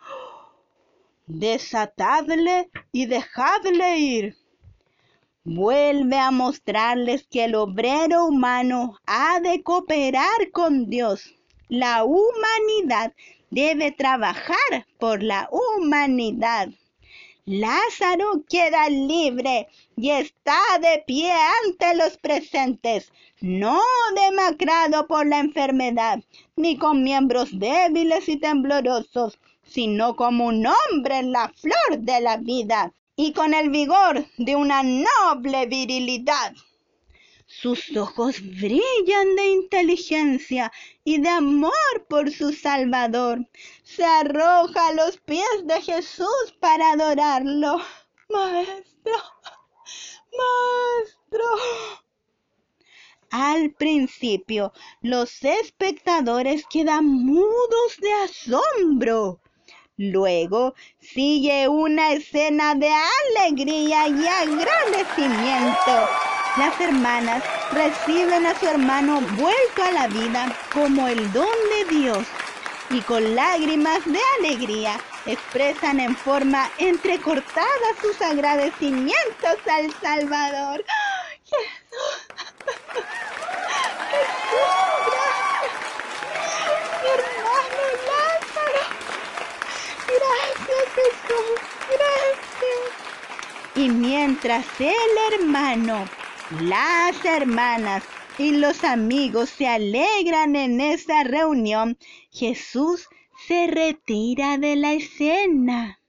desatadle 1.27 2.69
y 2.93 3.07
dejadle 3.07 3.99
ir. 3.99 4.37
Vuelve 5.43 6.17
a 6.17 6.31
mostrarles 6.31 7.27
que 7.27 7.45
el 7.45 7.55
obrero 7.55 8.25
humano 8.25 8.97
ha 9.05 9.41
de 9.41 9.61
cooperar 9.63 10.51
con 10.53 10.89
Dios. 10.89 11.35
La 11.67 12.05
humanidad 12.05 13.13
debe 13.49 13.91
trabajar 13.91 14.85
por 14.97 15.23
la 15.23 15.49
humanidad. 15.51 16.69
Lázaro 17.51 18.43
queda 18.47 18.87
libre 18.89 19.67
y 19.97 20.11
está 20.11 20.61
de 20.79 21.03
pie 21.07 21.31
ante 21.65 21.95
los 21.95 22.15
presentes, 22.17 23.11
no 23.41 23.81
demacrado 24.15 25.07
por 25.07 25.25
la 25.25 25.39
enfermedad, 25.39 26.19
ni 26.55 26.77
con 26.77 27.01
miembros 27.01 27.49
débiles 27.57 28.29
y 28.29 28.37
temblorosos, 28.37 29.39
sino 29.63 30.15
como 30.15 30.45
un 30.45 30.63
hombre 30.67 31.17
en 31.17 31.31
la 31.31 31.51
flor 31.55 31.97
de 31.97 32.21
la 32.21 32.37
vida 32.37 32.93
y 33.15 33.33
con 33.33 33.55
el 33.55 33.71
vigor 33.71 34.27
de 34.37 34.55
una 34.55 34.83
noble 34.83 35.65
virilidad. 35.65 36.53
Sus 37.61 37.93
ojos 37.97 38.41
brillan 38.41 39.35
de 39.35 39.47
inteligencia 39.47 40.71
y 41.03 41.19
de 41.19 41.27
amor 41.27 41.73
por 42.07 42.31
su 42.31 42.53
Salvador. 42.53 43.45
Se 43.83 44.05
arroja 44.05 44.87
a 44.87 44.93
los 44.93 45.17
pies 45.17 45.65
de 45.65 45.81
Jesús 45.81 46.55
para 46.61 46.93
adorarlo. 46.93 47.81
Maestro, 48.29 49.13
maestro. 50.37 51.43
Al 53.31 53.73
principio, 53.73 54.71
los 55.01 55.43
espectadores 55.43 56.63
quedan 56.69 57.05
mudos 57.05 57.97
de 57.99 58.13
asombro. 58.23 59.41
Luego 59.97 60.75
sigue 61.01 61.67
una 61.67 62.13
escena 62.13 62.73
de 62.75 62.89
alegría 63.37 64.07
y 64.07 64.25
agradecimiento 64.25 66.07
las 66.57 66.79
hermanas 66.79 67.43
reciben 67.71 68.45
a 68.45 68.57
su 68.59 68.67
hermano 68.67 69.21
vuelto 69.21 69.83
a 69.83 69.91
la 69.91 70.07
vida 70.07 70.55
como 70.73 71.07
el 71.07 71.31
don 71.31 71.45
de 71.69 71.95
Dios 71.95 72.27
y 72.89 73.01
con 73.01 73.35
lágrimas 73.35 74.03
de 74.05 74.19
alegría 74.39 74.99
expresan 75.25 75.99
en 75.99 76.15
forma 76.15 76.69
entrecortada 76.79 77.67
sus 78.01 78.19
agradecimientos 78.21 79.57
al 79.69 79.93
Salvador. 80.01 80.83
Jesús, 81.45 82.19
Jesús, 84.09 84.59
Mi 87.03 87.09
hermano 87.09 87.83
Lázaro. 88.09 88.83
Gracias, 90.07 90.87
Jesús. 90.95 91.59
Gracias. 91.89 92.49
Y 93.75 93.89
mientras 93.89 94.65
el 94.79 95.33
hermano 95.33 96.05
las 96.51 97.23
hermanas 97.25 98.03
y 98.39 98.51
los 98.51 98.83
amigos 98.83 99.49
se 99.49 99.67
alegran 99.67 100.55
en 100.55 100.81
esa 100.81 101.23
reunión. 101.23 101.97
Jesús 102.31 103.07
se 103.47 103.67
retira 103.67 104.57
de 104.57 104.75
la 104.75 104.93
escena. 104.93 105.99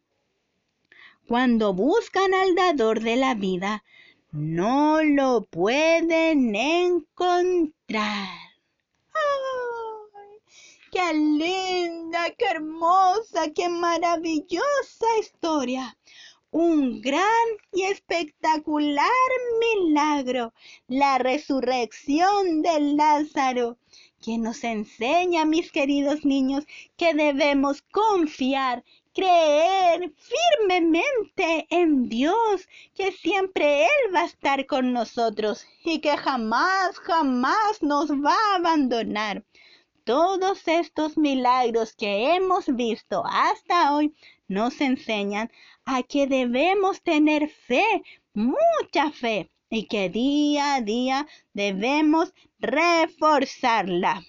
Cuando 1.29 1.75
buscan 1.75 2.33
al 2.33 2.55
dador 2.55 3.01
de 3.01 3.17
la 3.17 3.35
vida, 3.35 3.85
no 4.33 5.03
lo 5.03 5.45
pueden 5.45 6.55
encontrar. 6.57 8.39
¡Ay! 9.13 10.41
¡Qué 10.91 11.15
linda, 11.15 12.31
qué 12.39 12.47
hermosa, 12.47 13.51
qué 13.55 13.69
maravillosa 13.69 15.07
historia! 15.21 15.97
Un 16.53 17.01
gran 17.01 17.47
y 17.73 17.83
espectacular 17.83 19.07
milagro, 19.61 20.53
la 20.89 21.19
resurrección 21.19 22.63
de 22.63 22.81
Lázaro, 22.97 23.79
que 24.21 24.37
nos 24.37 24.65
enseña, 24.65 25.45
mis 25.45 25.71
queridos 25.71 26.25
niños, 26.25 26.67
que 26.97 27.15
debemos 27.15 27.83
confiar, 27.83 28.85
creer 29.15 30.13
firmemente 30.19 31.67
en 31.71 32.09
Dios, 32.09 32.69
que 32.95 33.13
siempre 33.13 33.85
Él 33.85 34.15
va 34.15 34.23
a 34.23 34.27
estar 34.27 34.67
con 34.67 34.93
nosotros 34.93 35.65
y 35.85 36.01
que 36.01 36.17
jamás, 36.17 36.99
jamás 36.99 37.81
nos 37.81 38.11
va 38.11 38.35
a 38.35 38.57
abandonar. 38.57 39.45
Todos 40.05 40.67
estos 40.67 41.17
milagros 41.17 41.95
que 41.95 42.35
hemos 42.35 42.67
visto 42.75 43.23
hasta 43.25 43.95
hoy 43.95 44.15
nos 44.49 44.81
enseñan 44.81 45.53
a 45.97 46.03
que 46.03 46.27
debemos 46.27 47.03
tener 47.03 47.49
fe, 47.49 48.03
mucha 48.35 49.11
fe, 49.11 49.51
y 49.69 49.87
que 49.87 50.09
día 50.09 50.75
a 50.75 50.81
día 50.81 51.27
debemos 51.53 52.33
reforzarla. 52.59 54.23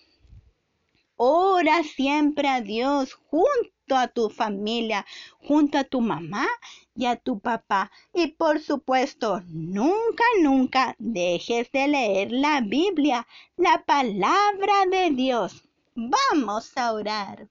Ora 1.18 1.84
siempre 1.84 2.48
a 2.48 2.62
Dios 2.62 3.14
junto 3.14 3.96
a 3.96 4.08
tu 4.08 4.30
familia, 4.30 5.06
junto 5.48 5.78
a 5.78 5.84
tu 5.84 6.02
mamá 6.02 6.48
y 6.96 7.06
a 7.06 7.16
tu 7.16 7.40
papá. 7.40 7.92
Y 8.14 8.28
por 8.28 8.60
supuesto, 8.60 9.42
nunca, 9.48 10.24
nunca 10.42 10.96
dejes 10.98 11.72
de 11.72 11.88
leer 11.88 12.32
la 12.32 12.62
Biblia, 12.62 13.28
la 13.58 13.84
palabra 13.86 14.86
de 14.90 15.12
Dios. 15.12 15.64
Vamos 15.96 16.76
a 16.76 16.94
orar. 16.94 17.48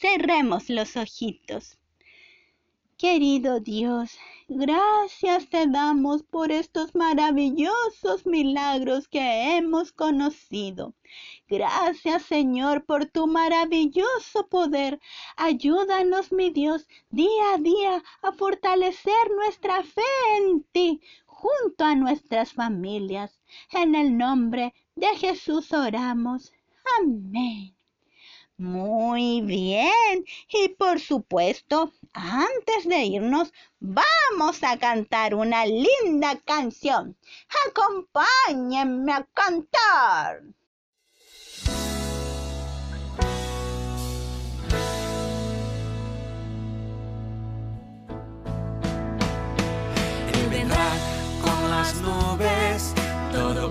Cerremos 0.00 0.68
los 0.68 0.96
ojitos. 0.96 1.78
Querido 3.02 3.58
Dios, 3.58 4.16
gracias 4.46 5.48
te 5.50 5.66
damos 5.66 6.22
por 6.22 6.52
estos 6.52 6.94
maravillosos 6.94 8.24
milagros 8.26 9.08
que 9.08 9.56
hemos 9.56 9.90
conocido. 9.90 10.94
Gracias 11.48 12.22
Señor 12.22 12.84
por 12.84 13.06
tu 13.06 13.26
maravilloso 13.26 14.46
poder. 14.48 15.00
Ayúdanos, 15.36 16.30
mi 16.30 16.50
Dios, 16.50 16.86
día 17.10 17.54
a 17.54 17.58
día 17.58 18.04
a 18.22 18.30
fortalecer 18.30 19.32
nuestra 19.34 19.82
fe 19.82 20.12
en 20.36 20.62
ti 20.70 21.00
junto 21.26 21.82
a 21.82 21.96
nuestras 21.96 22.52
familias. 22.52 23.40
En 23.72 23.96
el 23.96 24.16
nombre 24.16 24.74
de 24.94 25.08
Jesús 25.16 25.72
oramos. 25.72 26.52
Amén. 27.00 27.74
Muy 28.62 29.40
bien. 29.40 30.24
Y 30.48 30.68
por 30.68 31.00
supuesto, 31.00 31.92
antes 32.12 32.86
de 32.86 33.02
irnos, 33.06 33.52
vamos 33.80 34.62
a 34.62 34.78
cantar 34.78 35.34
una 35.34 35.66
linda 35.66 36.38
canción. 36.44 37.16
Acompáñenme 37.66 39.14
a 39.14 39.26
cantar. 39.34 40.42
Con 51.42 51.70
las 51.70 51.94
nubes, 51.96 52.94
todo 53.32 53.68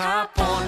Japón. 0.00 0.64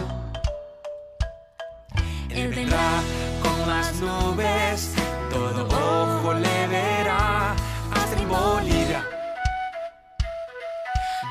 Él 2.29 2.49
vendrá 2.55 3.01
con 3.43 3.67
las 3.67 3.95
nubes, 3.95 4.93
todo 5.31 5.67
ojo 5.69 6.35
le 6.35 6.67
verá, 6.67 7.55
hasta 7.95 8.27
Bolivia. 8.27 9.03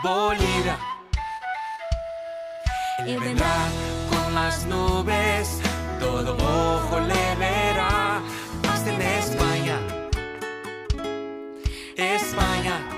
Bolivia. 0.03 0.77
Él 3.05 3.19
vendrá 3.19 3.55
con 4.09 4.33
las 4.33 4.65
nubes, 4.65 5.61
todo 5.99 6.35
ojo 6.37 6.99
le 7.01 7.35
verá, 7.35 8.19
hasta 8.67 8.89
en 8.95 9.01
España. 9.01 9.77
España. 11.95 12.90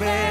volver. 0.00 0.29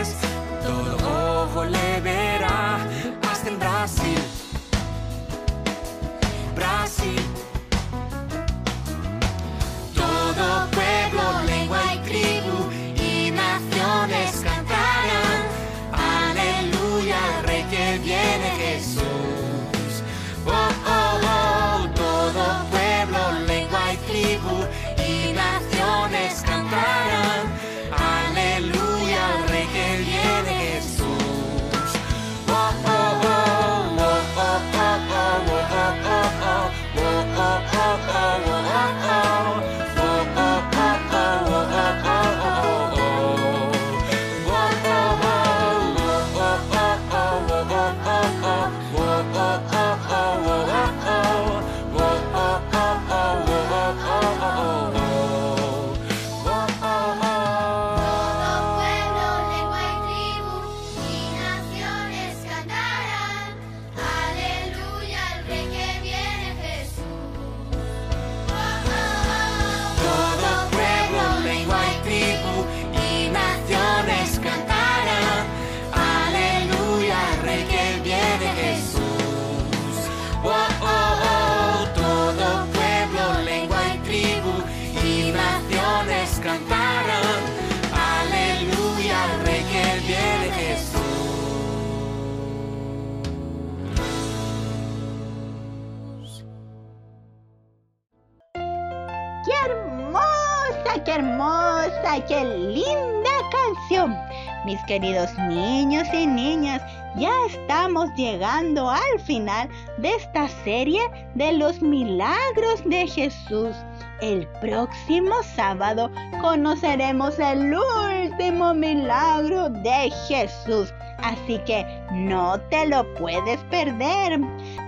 Qué 102.30 102.46
linda 102.46 103.32
canción! 103.52 104.16
Mis 104.64 104.80
queridos 104.84 105.36
niños 105.50 106.08
y 106.14 106.28
niñas, 106.28 106.80
ya 107.16 107.32
estamos 107.48 108.08
llegando 108.16 108.88
al 108.88 109.20
final 109.26 109.68
de 109.98 110.14
esta 110.14 110.48
serie 110.64 111.02
de 111.34 111.54
los 111.54 111.82
milagros 111.82 112.84
de 112.86 113.08
Jesús. 113.08 113.76
El 114.22 114.48
próximo 114.62 115.34
sábado 115.56 116.12
conoceremos 116.40 117.40
el 117.40 117.74
último 117.74 118.76
milagro 118.76 119.70
de 119.70 120.12
Jesús. 120.28 120.94
Así 121.24 121.58
que 121.66 121.84
no 122.12 122.60
te 122.70 122.86
lo 122.86 123.12
puedes 123.16 123.60
perder. 123.72 124.40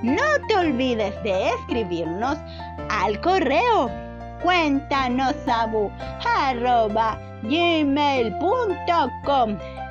No 0.03 0.23
te 0.47 0.55
olvides 0.57 1.23
de 1.23 1.49
escribirnos 1.49 2.37
al 2.89 3.19
correo 3.21 3.89
cuéntanos 4.43 5.35
abu 5.47 5.91
arroba 6.25 7.17
gmail.com 7.43 8.77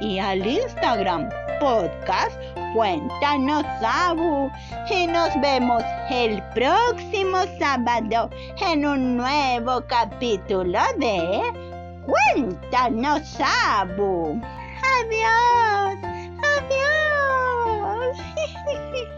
y 0.01 0.19
al 0.19 0.47
Instagram 0.47 1.29
podcast 1.61 2.41
Cuéntanos 2.75 3.65
Abu 3.83 4.51
y 4.89 5.07
nos 5.09 5.29
vemos 5.41 5.83
el 6.09 6.41
próximo 6.55 7.39
sábado 7.59 8.31
en 8.61 8.87
un 8.87 9.17
nuevo 9.17 9.83
capítulo 9.89 10.79
de 10.99 11.43
Cuéntanos 12.07 13.37
Abu. 13.41 14.41
Adiós, 15.01 15.99
adiós. 16.59 18.19